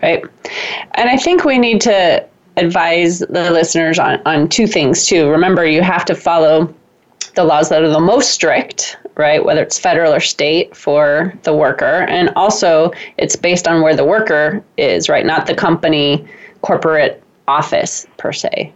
[0.03, 0.25] Right.
[0.97, 2.27] And I think we need to
[2.57, 5.31] advise the listeners on, on two things too.
[5.31, 6.73] Remember, you have to follow
[7.35, 9.45] the laws that are the most strict, right?
[9.45, 12.07] Whether it's federal or state for the worker.
[12.09, 15.27] And also, it's based on where the worker is, right?
[15.27, 16.27] Not the company,
[16.63, 18.73] corporate office per se.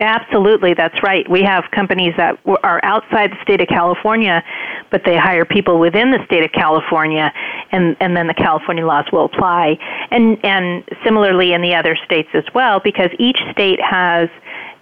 [0.00, 1.28] Absolutely, that's right.
[1.30, 4.42] We have companies that are outside the state of California,
[4.90, 7.30] but they hire people within the state of California,
[7.70, 9.78] and, and then the California laws will apply.
[10.10, 14.30] And, and similarly in the other states as well, because each state has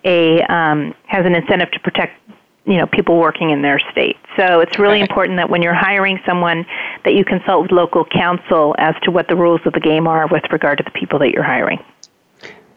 [0.05, 2.13] a um, has an incentive to protect
[2.65, 4.17] you know people working in their state.
[4.37, 5.11] So it's really right.
[5.11, 6.65] important that when you're hiring someone
[7.05, 10.29] that you consult with local counsel as to what the rules of the game are
[10.29, 11.83] with regard to the people that you're hiring.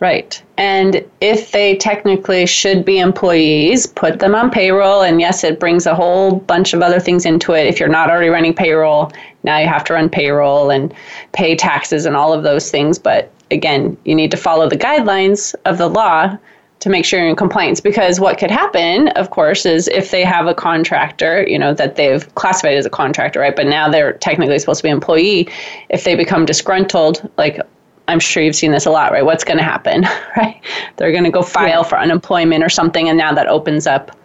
[0.01, 0.41] Right.
[0.57, 5.03] And if they technically should be employees, put them on payroll.
[5.03, 7.67] And yes, it brings a whole bunch of other things into it.
[7.67, 9.11] If you're not already running payroll,
[9.43, 10.91] now you have to run payroll and
[11.33, 12.97] pay taxes and all of those things.
[12.97, 16.35] But again, you need to follow the guidelines of the law
[16.79, 20.23] to make sure you're in compliance because what could happen of course is if they
[20.23, 24.13] have a contractor you know that they've classified as a contractor right but now they're
[24.13, 25.47] technically supposed to be employee
[25.89, 27.59] if they become disgruntled like
[28.07, 29.23] I'm sure you've seen this a lot, right?
[29.25, 30.03] What's going to happen,
[30.37, 30.61] right?
[30.97, 31.83] They're going to go file yeah.
[31.83, 34.15] for unemployment or something, and now that opens up,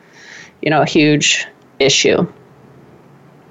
[0.62, 1.46] you know, a huge
[1.78, 2.26] issue.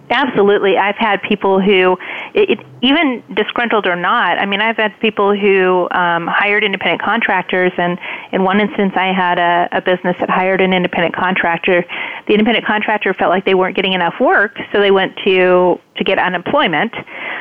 [0.09, 0.77] Absolutely.
[0.77, 1.97] I've had people who,
[2.33, 7.71] it, even disgruntled or not, I mean, I've had people who um, hired independent contractors,
[7.77, 7.97] and
[8.31, 11.83] in one instance, I had a, a business that hired an independent contractor.
[12.27, 16.03] The independent contractor felt like they weren't getting enough work, so they went to to
[16.03, 16.91] get unemployment,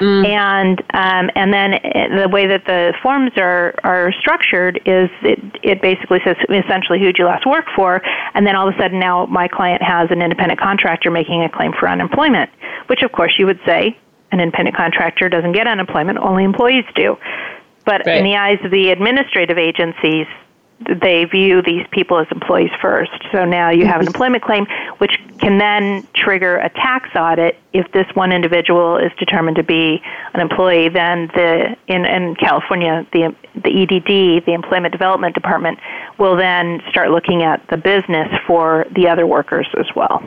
[0.01, 0.27] mm.
[0.27, 5.41] and um, and then uh, the way that the forms are are structured is it
[5.65, 8.01] it basically says essentially who'd you last work for,
[8.35, 11.49] and then all of a sudden now my client has an independent contractor making a
[11.49, 12.49] claim for unemployment,
[12.87, 13.99] which of course you would say
[14.35, 17.17] an independent contractor doesn't get unemployment, only employees do.
[17.85, 18.19] But right.
[18.19, 20.27] in the eyes of the administrative agencies,
[20.81, 23.13] they view these people as employees first.
[23.33, 24.67] So now you have an employment claim,
[24.99, 30.03] which can then trigger a tax audit if this one individual is determined to be
[30.35, 30.89] an employee.
[30.89, 35.79] Then the in, in California, the the EDD, the Employment Development Department,
[36.19, 40.23] will then start looking at the business for the other workers as well.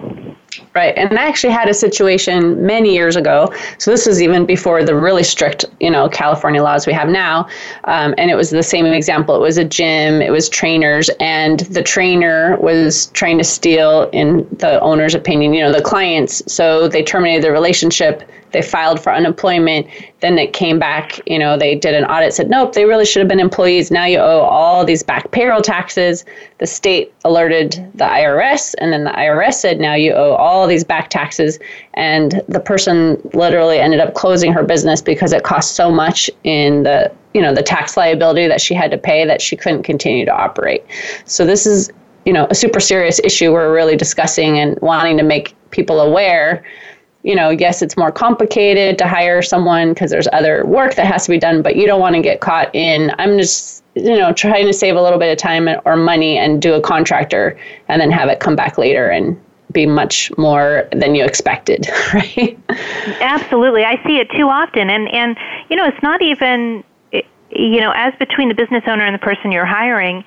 [0.75, 0.93] Right.
[0.97, 3.53] And I actually had a situation many years ago.
[3.77, 7.47] So this was even before the really strict, you know, California laws we have now.
[7.85, 9.35] Um, and it was the same example.
[9.35, 14.47] It was a gym, it was trainers, and the trainer was trying to steal, in
[14.51, 16.41] the owner's opinion, you know, the clients.
[16.51, 19.87] So they terminated the relationship they filed for unemployment.
[20.21, 23.19] Then it came back, you know, they did an audit, said, nope, they really should
[23.19, 23.91] have been employees.
[23.91, 26.25] Now you owe all these back payroll taxes.
[26.59, 30.83] The state alerted the IRS, and then the IRS said, now you owe all these
[30.83, 31.59] back taxes.
[31.93, 36.83] And the person literally ended up closing her business because it cost so much in
[36.83, 40.25] the you know the tax liability that she had to pay that she couldn't continue
[40.25, 40.83] to operate
[41.25, 41.91] so this is
[42.25, 46.63] you know a super serious issue we're really discussing and wanting to make people aware
[47.23, 51.25] you know, yes, it's more complicated to hire someone because there's other work that has
[51.25, 54.31] to be done, but you don't want to get caught in, I'm just, you know,
[54.33, 57.99] trying to save a little bit of time or money and do a contractor and
[57.99, 59.39] then have it come back later and
[59.71, 62.57] be much more than you expected, right?
[63.19, 63.83] Absolutely.
[63.83, 64.89] I see it too often.
[64.89, 65.37] And, and,
[65.69, 69.51] you know, it's not even, you know, as between the business owner and the person
[69.51, 70.23] you're hiring,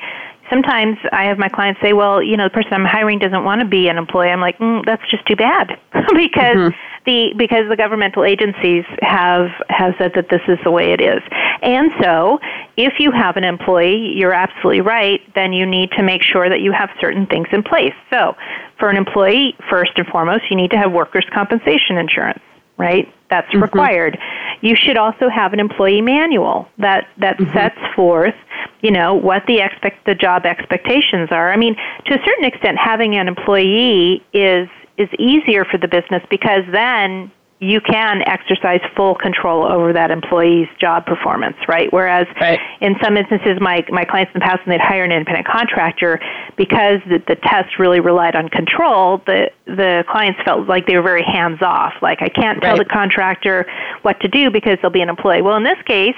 [0.51, 3.61] sometimes I have my clients say, "Well, you know, the person I'm hiring doesn't want
[3.61, 6.77] to be an employee." I'm like, mm, "That's just too bad," because mm-hmm.
[7.07, 11.23] the because the governmental agencies have have said that this is the way it is.
[11.63, 12.41] And so,
[12.77, 15.21] if you have an employee, you're absolutely right.
[15.35, 17.95] Then you need to make sure that you have certain things in place.
[18.11, 18.37] So,
[18.79, 22.41] for an employee, first and foremost, you need to have workers' compensation insurance
[22.81, 23.13] right?
[23.29, 23.63] That's mm-hmm.
[23.63, 24.19] required.
[24.61, 27.53] You should also have an employee manual that that mm-hmm.
[27.53, 28.35] sets forth,
[28.81, 31.53] you know, what the expect the job expectations are.
[31.53, 36.23] I mean, to a certain extent having an employee is is easier for the business
[36.29, 41.93] because then you can exercise full control over that employee's job performance, right?
[41.93, 42.59] Whereas right.
[42.81, 46.19] in some instances, my, my clients in the past, when they'd hire an independent contractor,
[46.57, 51.03] because the, the test really relied on control, the, the clients felt like they were
[51.03, 51.93] very hands off.
[52.01, 52.89] Like, I can't tell right.
[52.89, 53.67] the contractor
[54.01, 55.43] what to do because they'll be an employee.
[55.43, 56.17] Well, in this case,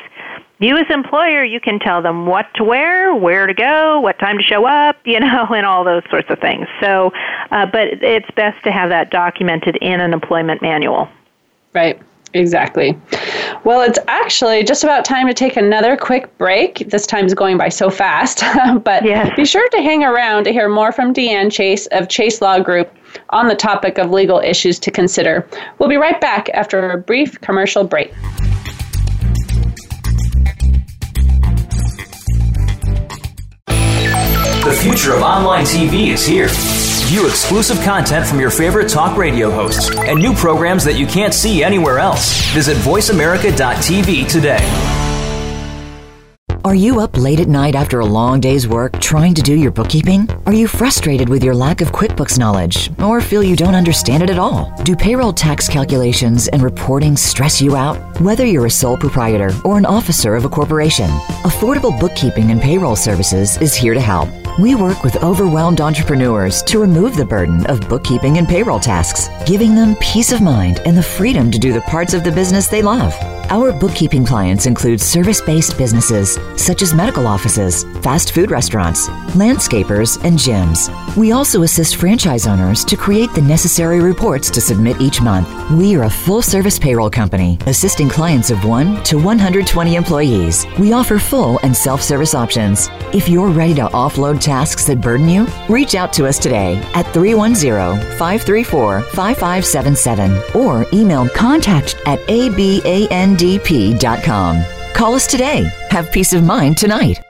[0.61, 4.39] you as employer, you can tell them what to wear, where to go, what time
[4.39, 6.69] to show up, you know, and all those sorts of things.
[6.81, 7.11] So,
[7.51, 11.09] uh, but it's best to have that documented in an employment manual.
[11.75, 12.01] Right.
[12.35, 12.99] Exactly.
[13.65, 16.79] Well, it's actually just about time to take another quick break.
[16.89, 18.43] This time is going by so fast,
[18.85, 19.31] but yes.
[19.37, 22.91] be sure to hang around to hear more from DeAnn Chase of Chase Law Group
[23.31, 25.47] on the topic of legal issues to consider.
[25.79, 28.13] We'll be right back after a brief commercial break.
[34.65, 36.49] The future of online TV is here.
[37.13, 41.35] View exclusive content from your favorite talk radio hosts and new programs that you can't
[41.35, 42.41] see anywhere else.
[42.55, 44.97] Visit VoiceAmerica.tv today.
[46.65, 49.71] Are you up late at night after a long day's work trying to do your
[49.71, 50.27] bookkeeping?
[50.47, 54.31] Are you frustrated with your lack of QuickBooks knowledge or feel you don't understand it
[54.31, 54.73] at all?
[54.85, 58.23] Do payroll tax calculations and reporting stress you out?
[58.23, 61.11] Whether you're a sole proprietor or an officer of a corporation,
[61.45, 64.31] Affordable Bookkeeping and Payroll Services is here to help.
[64.59, 69.75] We work with overwhelmed entrepreneurs to remove the burden of bookkeeping and payroll tasks, giving
[69.75, 72.83] them peace of mind and the freedom to do the parts of the business they
[72.83, 73.15] love.
[73.51, 80.23] Our bookkeeping clients include service based businesses such as medical offices, fast food restaurants, landscapers,
[80.25, 80.89] and gyms.
[81.17, 85.49] We also assist franchise owners to create the necessary reports to submit each month.
[85.71, 90.67] We are a full service payroll company assisting clients of 1 to 120 employees.
[90.79, 92.89] We offer full and self service options.
[93.13, 97.07] If you're ready to offload tasks that burden you, reach out to us today at
[97.15, 104.63] 310 534 5577 or email contact at abandp.com.
[104.95, 105.71] Call us today.
[105.91, 107.21] Have peace of mind tonight.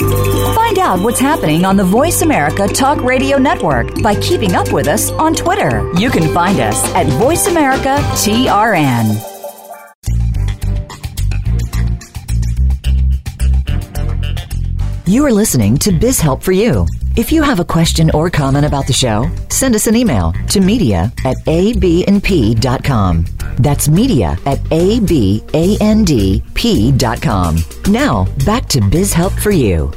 [0.00, 4.86] Find out what's happening on the Voice America Talk Radio Network by keeping up with
[4.86, 5.90] us on Twitter.
[5.94, 9.29] You can find us at Voice America TRN.
[15.10, 16.86] You are listening to Biz Help for You.
[17.16, 20.60] If you have a question or comment about the show, send us an email to
[20.60, 23.24] media at abandp.com.
[23.58, 25.52] That's media at abandp.com.
[27.92, 29.90] Now, back to Biz Help for You.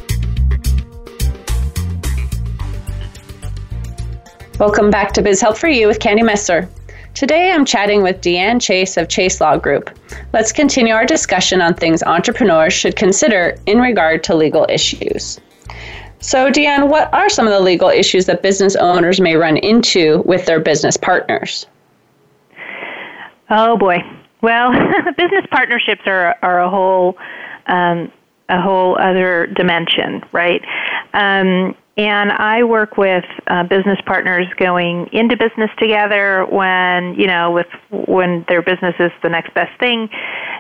[4.59, 6.67] Welcome back to Biz Help for You with Candy Messer.
[7.13, 9.91] Today I'm chatting with DeAnn Chase of Chase Law Group.
[10.33, 15.39] Let's continue our discussion on things entrepreneurs should consider in regard to legal issues.
[16.19, 20.23] So, DeAnn, what are some of the legal issues that business owners may run into
[20.25, 21.67] with their business partners?
[23.51, 23.97] Oh boy.
[24.41, 24.71] Well,
[25.17, 27.15] business partnerships are are a whole
[27.67, 28.11] um,
[28.49, 30.63] a whole other dimension, right?
[31.13, 37.51] Um, and I work with uh, business partners going into business together when you know
[37.51, 40.09] with when their business is the next best thing,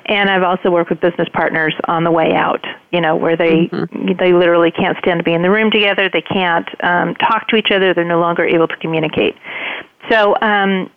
[0.05, 2.63] and I've also worked with business partners on the way out.
[2.91, 4.11] You know where they mm-hmm.
[4.19, 6.09] they literally can't stand to be in the room together.
[6.11, 7.93] They can't um, talk to each other.
[7.93, 9.35] They're no longer able to communicate.
[10.09, 10.91] So um,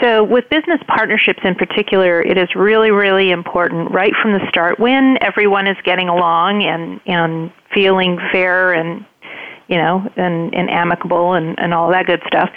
[0.00, 4.80] so, with business partnerships in particular, it is really, really important right from the start
[4.80, 9.04] when everyone is getting along and, and feeling fair and
[9.72, 12.50] you know, and, and amicable and, and all that good stuff.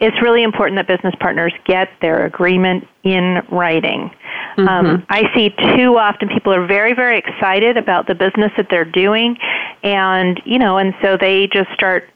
[0.00, 4.10] It's really important that business partners get their agreement in writing.
[4.58, 4.68] Mm-hmm.
[4.68, 8.84] Um, I see too often people are very, very excited about the business that they're
[8.84, 9.36] doing,
[9.84, 12.10] and you know, and so they just start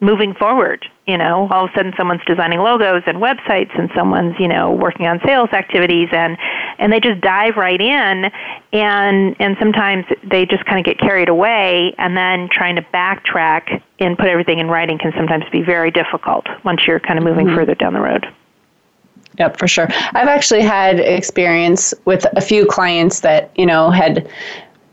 [0.00, 0.86] moving forward.
[1.06, 4.72] You know, all of a sudden someone's designing logos and websites and someone's, you know,
[4.72, 6.38] working on sales activities and
[6.80, 8.30] and they just dive right in
[8.72, 13.80] and and sometimes they just kind of get carried away and then trying to backtrack
[14.00, 17.46] and put everything in writing can sometimes be very difficult once you're kind of moving
[17.46, 17.56] mm-hmm.
[17.56, 18.26] further down the road.
[19.38, 19.86] Yep, for sure.
[19.90, 24.28] I've actually had experience with a few clients that, you know, had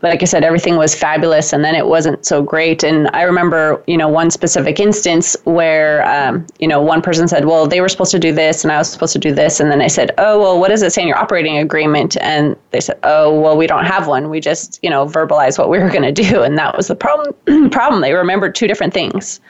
[0.02, 2.84] like I said, everything was fabulous, and then it wasn't so great.
[2.84, 7.46] And I remember, you know, one specific instance where, um, you know, one person said,
[7.46, 9.72] "Well, they were supposed to do this, and I was supposed to do this," and
[9.72, 12.80] then I said, "Oh, well, what does it say in your operating agreement?" And they
[12.80, 14.30] said, "Oh, well, we don't have one.
[14.30, 16.96] We just, you know, verbalize what we were going to do," and that was the
[16.96, 17.34] problem.
[17.70, 18.00] problem.
[18.00, 19.40] They remembered two different things.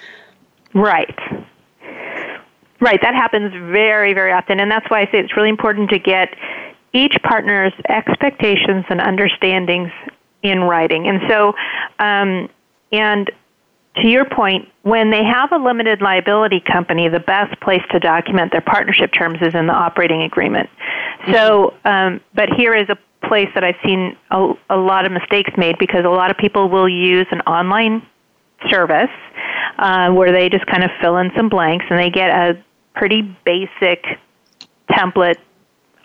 [0.73, 1.19] Right.
[2.81, 3.01] Right.
[3.03, 6.35] That happens very, very often, and that's why I say it's really important to get
[6.95, 9.91] each partner's expectations and understandings
[10.43, 11.09] in writing.
[11.09, 11.55] And so,
[11.99, 12.49] um,
[12.93, 13.31] and
[13.97, 18.53] to your point, when they have a limited liability company, the best place to document
[18.53, 20.71] their partnership terms is in the operating agreement.
[21.23, 21.33] Mm-hmm.
[21.33, 25.51] So, um, but here is a place that I've seen a, a lot of mistakes
[25.57, 28.07] made because a lot of people will use an online
[28.71, 29.11] service
[29.79, 32.63] uh, where they just kind of fill in some blanks and they get a
[32.95, 34.05] pretty basic
[34.91, 35.37] template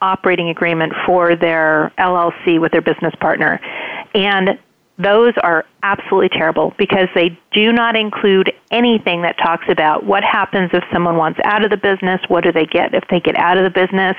[0.02, 3.60] operating agreement for their LLC with their business partner.
[4.14, 4.60] And
[4.98, 10.70] those are absolutely terrible because they do not include anything that talks about what happens
[10.72, 13.58] if someone wants out of the business, what do they get if they get out
[13.58, 14.16] of the business,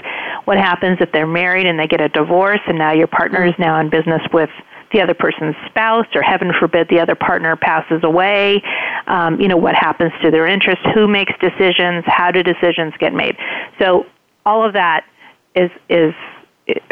[0.46, 3.54] what happens if they're married and they get a divorce and now your partner is
[3.58, 4.50] now in business with
[4.92, 8.62] the other person's spouse, or heaven forbid the other partner passes away.
[9.08, 10.84] Um, you know, what happens to their interests?
[10.94, 12.04] Who makes decisions?
[12.06, 13.36] How do decisions get made?
[13.80, 14.06] So
[14.46, 15.04] all of that
[15.56, 16.14] is is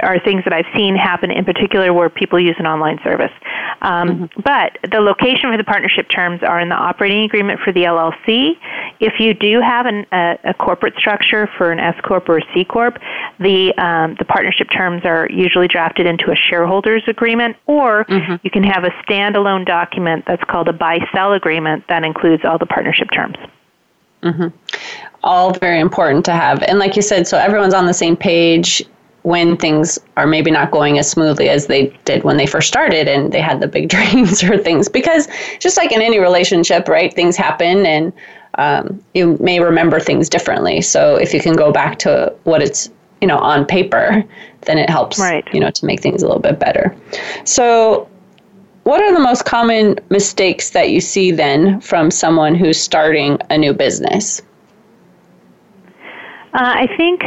[0.03, 3.33] are things that I've seen happen in particular where people use an online service.
[3.81, 4.41] Um, mm-hmm.
[4.43, 8.53] But the location for the partnership terms are in the operating agreement for the LLC.
[9.01, 12.43] If you do have an, a, a, corporate structure for an S corp or a
[12.53, 12.99] C corp,
[13.41, 18.37] the um, the partnership terms are usually drafted into a shareholders agreement, or mm-hmm.
[18.43, 22.59] you can have a standalone document that's called a buy sell agreement that includes all
[22.59, 23.37] the partnership terms.
[24.23, 24.49] Mm-hmm.
[25.25, 26.63] All very important to have.
[26.65, 28.83] And like you said, so everyone's on the same page
[29.23, 33.07] when things are maybe not going as smoothly as they did when they first started
[33.07, 34.89] and they had the big dreams or things.
[34.89, 38.13] Because just like in any relationship right things happen and
[38.57, 40.81] um, you may remember things differently.
[40.83, 44.25] So if you can go back to what it's you know on paper
[44.63, 45.47] then it helps right.
[45.55, 46.95] you know to make things a little bit better.
[47.45, 48.09] So
[48.83, 53.57] what are the most common mistakes that you see then from someone who's starting a
[53.57, 54.43] new business?
[56.55, 57.23] Uh, i think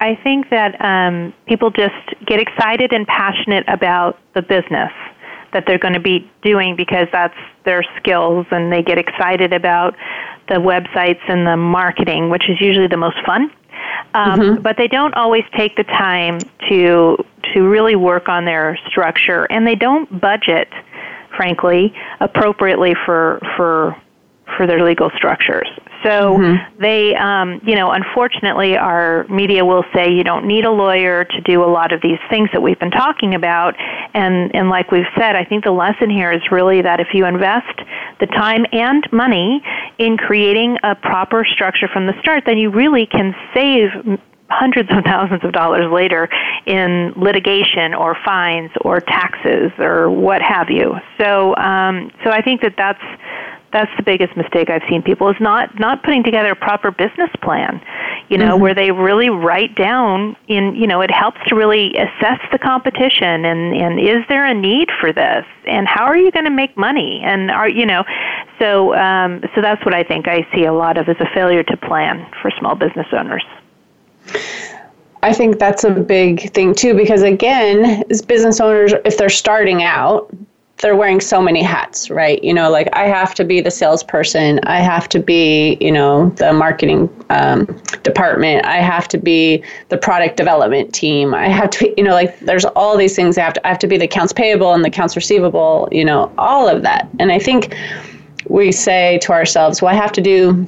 [0.00, 1.94] I think that um, people just
[2.26, 4.90] get excited and passionate about the business
[5.52, 9.94] that they're going to be doing because that's their skills, and they get excited about
[10.48, 13.50] the websites and the marketing, which is usually the most fun.
[14.14, 14.62] Um, mm-hmm.
[14.62, 16.38] But they don't always take the time
[16.68, 17.16] to
[17.54, 20.68] to really work on their structure, and they don't budget,
[21.36, 23.96] frankly, appropriately for for
[24.56, 25.68] for their legal structures.
[26.02, 26.82] So mm-hmm.
[26.82, 31.40] they, um, you know, unfortunately, our media will say you don't need a lawyer to
[31.42, 33.74] do a lot of these things that we've been talking about.
[34.14, 37.26] And, and like we've said, I think the lesson here is really that if you
[37.26, 37.78] invest
[38.18, 39.62] the time and money
[39.98, 43.90] in creating a proper structure from the start, then you really can save
[44.50, 46.28] hundreds of thousands of dollars later
[46.66, 50.94] in litigation or fines or taxes or what have you.
[51.18, 53.02] So, um, so I think that that's
[53.72, 57.30] that's the biggest mistake I've seen people is not not putting together a proper business
[57.42, 57.80] plan.
[58.28, 58.62] You know, mm-hmm.
[58.62, 63.44] where they really write down in you know, it helps to really assess the competition
[63.44, 66.76] and and is there a need for this and how are you going to make
[66.76, 68.04] money and are you know,
[68.58, 71.62] so um, so that's what I think I see a lot of is a failure
[71.64, 73.44] to plan for small business owners.
[75.22, 79.82] I think that's a big thing too, because again, as business owners, if they're starting
[79.82, 80.34] out,
[80.80, 82.42] they're wearing so many hats, right?
[82.42, 86.30] You know, like I have to be the salesperson, I have to be, you know,
[86.30, 87.66] the marketing um,
[88.02, 92.38] department, I have to be the product development team, I have to, you know, like
[92.40, 94.82] there's all these things I have to, I have to be the accounts payable and
[94.82, 97.08] the accounts receivable, you know, all of that.
[97.18, 97.76] And I think
[98.48, 100.66] we say to ourselves, well, I have to do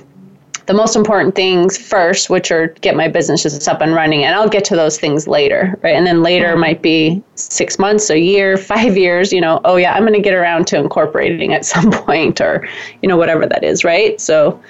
[0.67, 4.49] the most important things first, which are get my businesses up and running, and I'll
[4.49, 5.95] get to those things later, right?
[5.95, 6.61] And then later mm-hmm.
[6.61, 9.33] might be six months, a year, five years.
[9.33, 12.67] You know, oh yeah, I'm going to get around to incorporating at some point, or
[13.03, 14.21] you know, whatever that is, right?
[14.21, 14.61] So,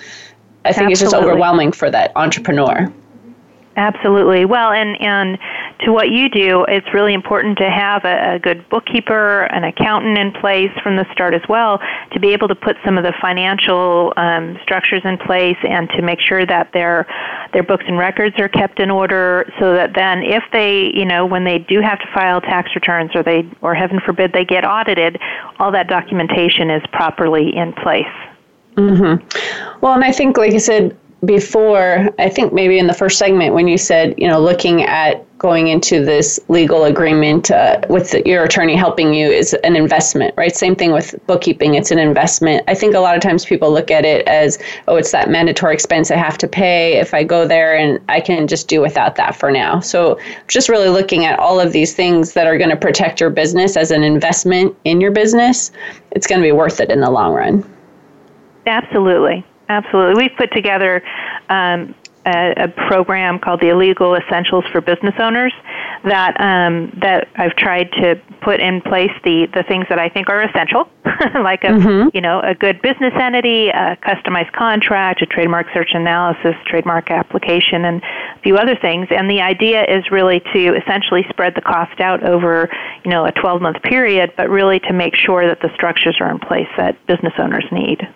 [0.65, 0.93] I think Absolutely.
[0.93, 2.93] it's just overwhelming for that entrepreneur.
[3.77, 4.45] Absolutely.
[4.45, 5.39] Well, and and
[5.85, 10.19] to what you do, it's really important to have a, a, good bookkeeper, an accountant
[10.19, 11.81] in place from the start as well,
[12.13, 16.03] to be able to put some of the financial um, structures in place and to
[16.03, 17.07] make sure that their
[17.53, 21.27] their books and records are kept in order, so that then if they, you know,
[21.27, 24.65] when they do have to file tax returns or they, or heaven forbid, they get
[24.65, 25.19] audited,
[25.59, 28.07] all that documentation is properly in place.
[28.77, 29.81] Mm-hmm.
[29.81, 33.55] Well, and I think, like I said, before, I think maybe in the first segment
[33.55, 38.23] when you said, you know, looking at going into this legal agreement uh, with the,
[38.27, 40.55] your attorney helping you is an investment, right?
[40.55, 42.65] Same thing with bookkeeping, it's an investment.
[42.69, 45.75] I think a lot of times people look at it as, oh, it's that mandatory
[45.75, 49.17] expense I have to pay if I go there and I can just do without
[49.17, 49.81] that for now.
[49.81, 50.19] So
[50.49, 53.77] just really looking at all of these things that are going to protect your business
[53.77, 55.73] as an investment in your business,
[56.13, 57.65] it's going to be worth it in the long run.
[58.67, 59.45] Absolutely.
[59.73, 60.23] Absolutely.
[60.23, 61.03] We've put together
[61.49, 61.95] um,
[62.27, 65.53] a, a, program called the Illegal Essentials for Business Owners
[66.05, 70.29] that um, that I've tried to put in place the, the things that I think
[70.29, 70.89] are essential,
[71.43, 72.09] like a mm-hmm.
[72.13, 77.85] you know a good business entity, a customized contract, a trademark search analysis, trademark application,
[77.87, 79.09] and a few other things.
[79.11, 82.69] And the idea is really to essentially spread the cost out over
[83.05, 86.31] you know a 12 month period, but really to make sure that the structures are
[86.31, 88.07] in place that business owners need.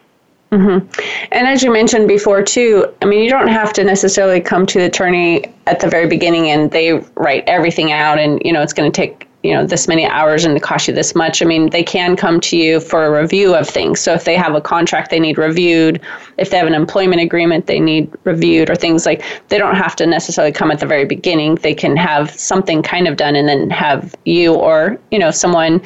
[0.57, 0.89] Mm-hmm.
[1.33, 4.79] And as you mentioned before, too, I mean, you don't have to necessarily come to
[4.79, 8.73] the attorney at the very beginning and they write everything out and, you know, it's
[8.73, 11.41] going to take you know this many hours and it costs you this much.
[11.41, 14.01] I mean, they can come to you for a review of things.
[14.01, 16.01] So if they have a contract they need reviewed,
[16.37, 19.95] if they have an employment agreement they need reviewed, or things like they don't have
[19.97, 21.55] to necessarily come at the very beginning.
[21.57, 25.81] They can have something kind of done and then have you or you know someone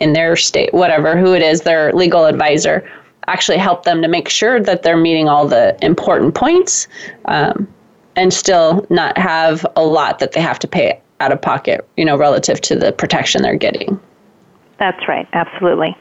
[0.00, 2.86] in their state, whatever who it is, their legal advisor
[3.28, 6.88] actually help them to make sure that they're meeting all the important points
[7.26, 7.68] um,
[8.16, 12.04] and still not have a lot that they have to pay out of pocket, you
[12.04, 14.00] know, relative to the protection they're getting.
[14.78, 15.96] That's right, absolutely.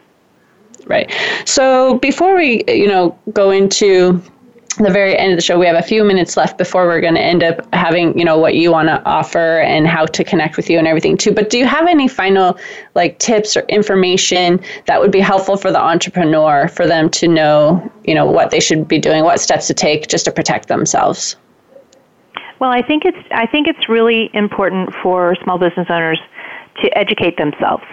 [0.85, 1.11] Right.
[1.45, 4.21] So before we, you know, go into
[4.85, 7.15] the very end of the show we have a few minutes left before we're going
[7.15, 10.57] to end up having you know what you want to offer and how to connect
[10.57, 12.57] with you and everything too but do you have any final
[12.95, 17.91] like tips or information that would be helpful for the entrepreneur for them to know
[18.05, 21.35] you know what they should be doing what steps to take just to protect themselves
[22.59, 26.19] well i think it's i think it's really important for small business owners
[26.81, 27.83] to educate themselves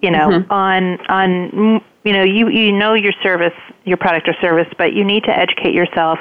[0.00, 0.52] you know mm-hmm.
[0.52, 5.04] on on you know you you know your service your product or service but you
[5.04, 6.18] need to educate yourself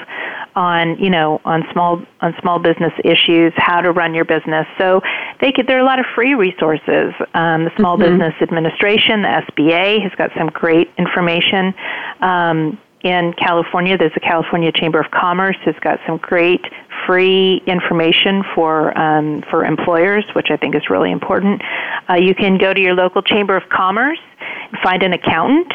[0.55, 4.67] on you know on small on small business issues how to run your business.
[4.77, 5.01] So
[5.39, 7.13] they could there are a lot of free resources.
[7.33, 8.17] Um, the small mm-hmm.
[8.17, 11.73] business administration the sba has got some great information.
[12.21, 16.61] Um, in California, there's the California Chamber of Commerce It's got some great
[17.07, 21.61] free information for um, for employers, which I think is really important.
[22.09, 24.19] Uh, you can go to your local Chamber of Commerce,
[24.83, 25.71] find an accountant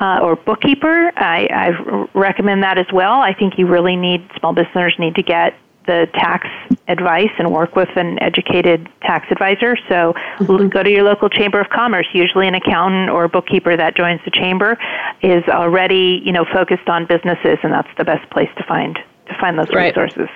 [0.00, 1.12] uh, or bookkeeper.
[1.16, 3.20] I, I recommend that as well.
[3.20, 5.54] I think you really need small business owners need to get
[5.86, 6.48] the tax
[6.88, 9.76] advice and work with an educated tax advisor.
[9.88, 10.68] So mm-hmm.
[10.68, 12.06] go to your local chamber of commerce.
[12.12, 14.78] Usually, an accountant or bookkeeper that joins the chamber
[15.22, 19.34] is already you know focused on businesses, and that's the best place to find to
[19.40, 19.96] find those right.
[19.96, 20.28] resources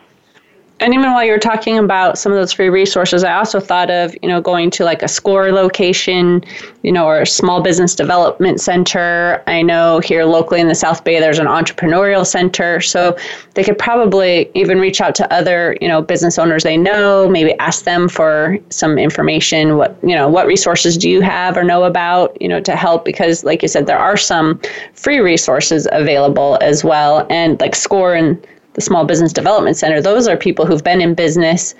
[0.81, 3.91] and even while you were talking about some of those free resources, I also thought
[3.91, 6.45] of, you know, going to like a SCORE location,
[6.83, 9.43] you know, or a small business development center.
[9.47, 12.83] I know here locally in the South Bay, there's an entrepreneurial center.
[12.83, 13.16] So
[13.55, 17.55] they could probably even reach out to other, you know, business owners they know, maybe
[17.59, 19.79] ask them for some information.
[19.79, 23.07] What, you know, what resources do you have or know about, you know, to help?
[23.07, 24.61] Because like you said, there are some
[24.93, 27.27] free resources available as well.
[27.31, 28.47] And like SCORE and
[28.77, 31.74] the Small Business Development Center, those are people who've been in business,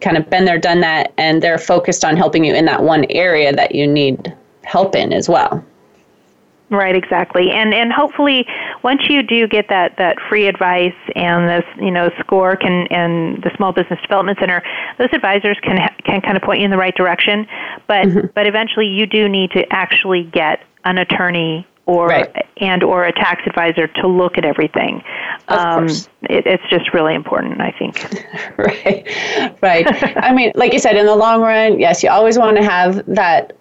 [0.00, 3.04] kind of been there, done that, and they're focused on helping you in that one
[3.10, 4.34] area that you need
[4.64, 5.62] help in as well.
[6.70, 8.46] Right, exactly, and and hopefully,
[8.82, 13.42] once you do get that that free advice and this you know score can and
[13.42, 14.62] the Small Business Development Center,
[14.98, 17.46] those advisors can can kind of point you in the right direction.
[17.86, 18.26] But mm-hmm.
[18.34, 22.46] but eventually, you do need to actually get an attorney or right.
[22.58, 25.02] and or a tax advisor to look at everything.
[25.48, 28.04] Um, it, it's just really important, I think.
[28.58, 29.08] right,
[29.62, 30.16] right.
[30.18, 33.04] I mean, like you said, in the long run, yes, you always want to have
[33.06, 33.56] that,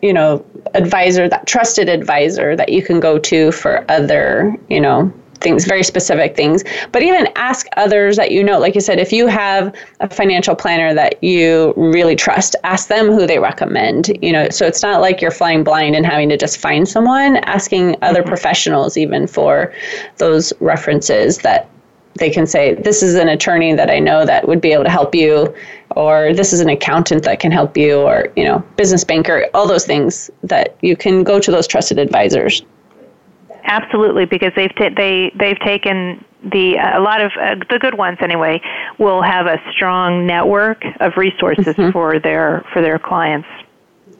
[0.00, 5.12] you know, advisor, that trusted advisor that you can go to for other, you know,
[5.42, 6.64] things, very specific things.
[6.92, 8.58] But even ask others that you know.
[8.58, 13.08] Like you said, if you have a financial planner that you really trust, ask them
[13.08, 14.16] who they recommend.
[14.22, 17.36] You know, so it's not like you're flying blind and having to just find someone.
[17.38, 18.28] Asking other mm-hmm.
[18.28, 19.72] professionals even for
[20.18, 21.68] those references that
[22.14, 24.90] they can say, this is an attorney that I know that would be able to
[24.90, 25.54] help you,
[25.96, 29.66] or this is an accountant that can help you, or, you know, business banker, all
[29.66, 32.62] those things that you can go to those trusted advisors.
[33.64, 37.96] Absolutely, because they've t- they they've taken the uh, a lot of uh, the good
[37.96, 38.60] ones anyway
[38.98, 41.90] will have a strong network of resources mm-hmm.
[41.90, 43.48] for their for their clients.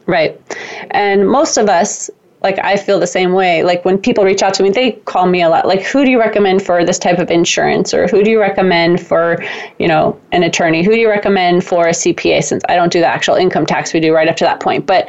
[0.05, 0.39] Right,
[0.91, 2.09] and most of us
[2.43, 3.63] like I feel the same way.
[3.63, 5.65] Like when people reach out to me, they call me a lot.
[5.65, 9.01] Like, who do you recommend for this type of insurance, or who do you recommend
[9.01, 9.41] for,
[9.79, 10.83] you know, an attorney?
[10.83, 12.43] Who do you recommend for a CPA?
[12.43, 14.85] Since I don't do the actual income tax, we do right up to that point.
[14.85, 15.07] But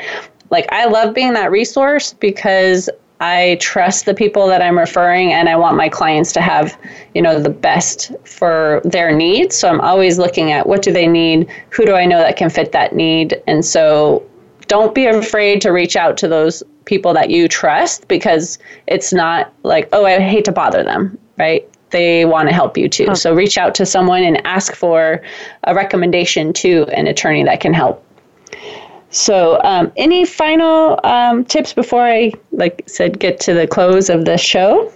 [0.51, 2.89] like, I love being that resource because
[3.25, 6.79] I trust the people that I'm referring and I want my clients to have,
[7.14, 9.57] you know, the best for their needs.
[9.57, 11.51] So I'm always looking at what do they need?
[11.70, 13.43] Who do I know that can fit that need?
[13.47, 14.22] And so
[14.66, 18.59] don't be afraid to reach out to those people that you trust because
[18.89, 21.66] it's not like, oh, I hate to bother them, right?
[21.93, 23.14] They want to help you too.
[23.14, 25.22] So reach out to someone and ask for
[25.62, 28.05] a recommendation to an attorney that can help
[29.15, 34.25] so, um, any final um, tips before I, like said, get to the close of
[34.25, 34.93] the show?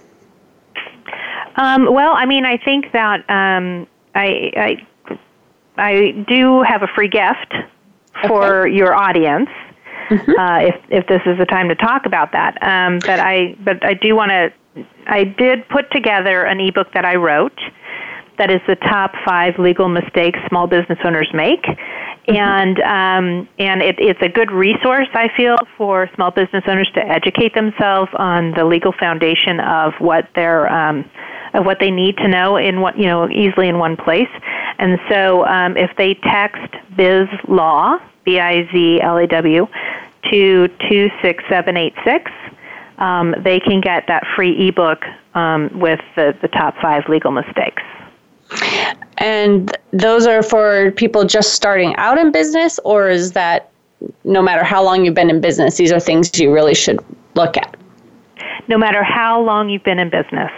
[1.55, 5.17] Um, well, I mean, I think that um, I, I,
[5.77, 7.53] I do have a free gift
[8.27, 8.75] for okay.
[8.75, 9.49] your audience.
[10.09, 10.31] Mm-hmm.
[10.39, 13.85] Uh, if if this is the time to talk about that, um, but I but
[13.85, 14.51] I do want to.
[15.05, 17.59] I did put together an ebook that I wrote
[18.39, 21.65] that is the top five legal mistakes small business owners make
[22.27, 27.01] and um, and it, it's a good resource I feel for small business owners to
[27.01, 31.09] educate themselves on the legal foundation of what their um,
[31.53, 34.29] of what they need to know in what you know easily in one place.
[34.77, 39.67] And so um, if they text Biz Law B I Z L A W
[40.31, 42.31] to two six seven eight six.
[42.99, 47.81] Um, they can get that free ebook um, with the, the top five legal mistakes.
[49.19, 53.69] And those are for people just starting out in business, or is that
[54.23, 56.99] no matter how long you've been in business, these are things you really should
[57.35, 57.75] look at?
[58.67, 60.51] No matter how long you've been in business.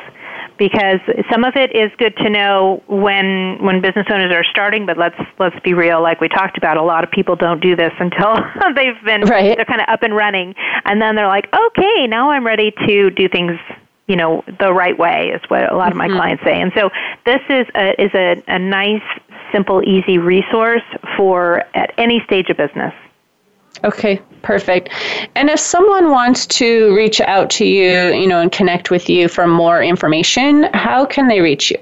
[0.57, 0.99] Because
[1.31, 5.19] some of it is good to know when when business owners are starting, but let's
[5.39, 6.03] let's be real.
[6.03, 8.35] Like we talked about, a lot of people don't do this until
[8.75, 9.55] they've been right.
[9.55, 10.53] they're kind of up and running,
[10.85, 13.57] and then they're like, okay, now I'm ready to do things
[14.11, 16.17] you know the right way is what a lot of my mm-hmm.
[16.17, 16.89] clients say and so
[17.25, 19.01] this is a is a, a nice
[19.51, 20.83] simple easy resource
[21.15, 22.93] for at any stage of business
[23.83, 24.89] Okay, perfect.
[25.33, 29.27] And if someone wants to reach out to you, you know, and connect with you
[29.27, 31.79] for more information, how can they reach you?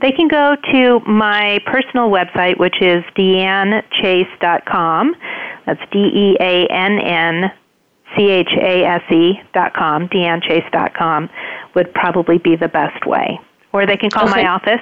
[0.00, 5.16] They can go to my personal website, which is deannchase.com.
[5.66, 7.50] That's D E A N N
[8.16, 11.28] C-H-A-S-E dot com, deannchase dot com
[11.74, 13.38] would probably be the best way.
[13.72, 14.42] Or they can call okay.
[14.42, 14.80] my office,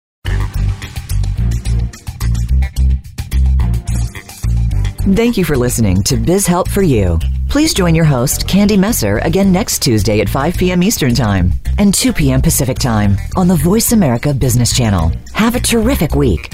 [5.15, 7.19] Thank you for listening to Biz Help for You.
[7.49, 10.83] Please join your host, Candy Messer, again next Tuesday at 5 p.m.
[10.83, 12.43] Eastern Time and 2 p.m.
[12.43, 15.13] Pacific Time on the Voice America Business Channel.
[15.33, 16.51] Have a terrific week.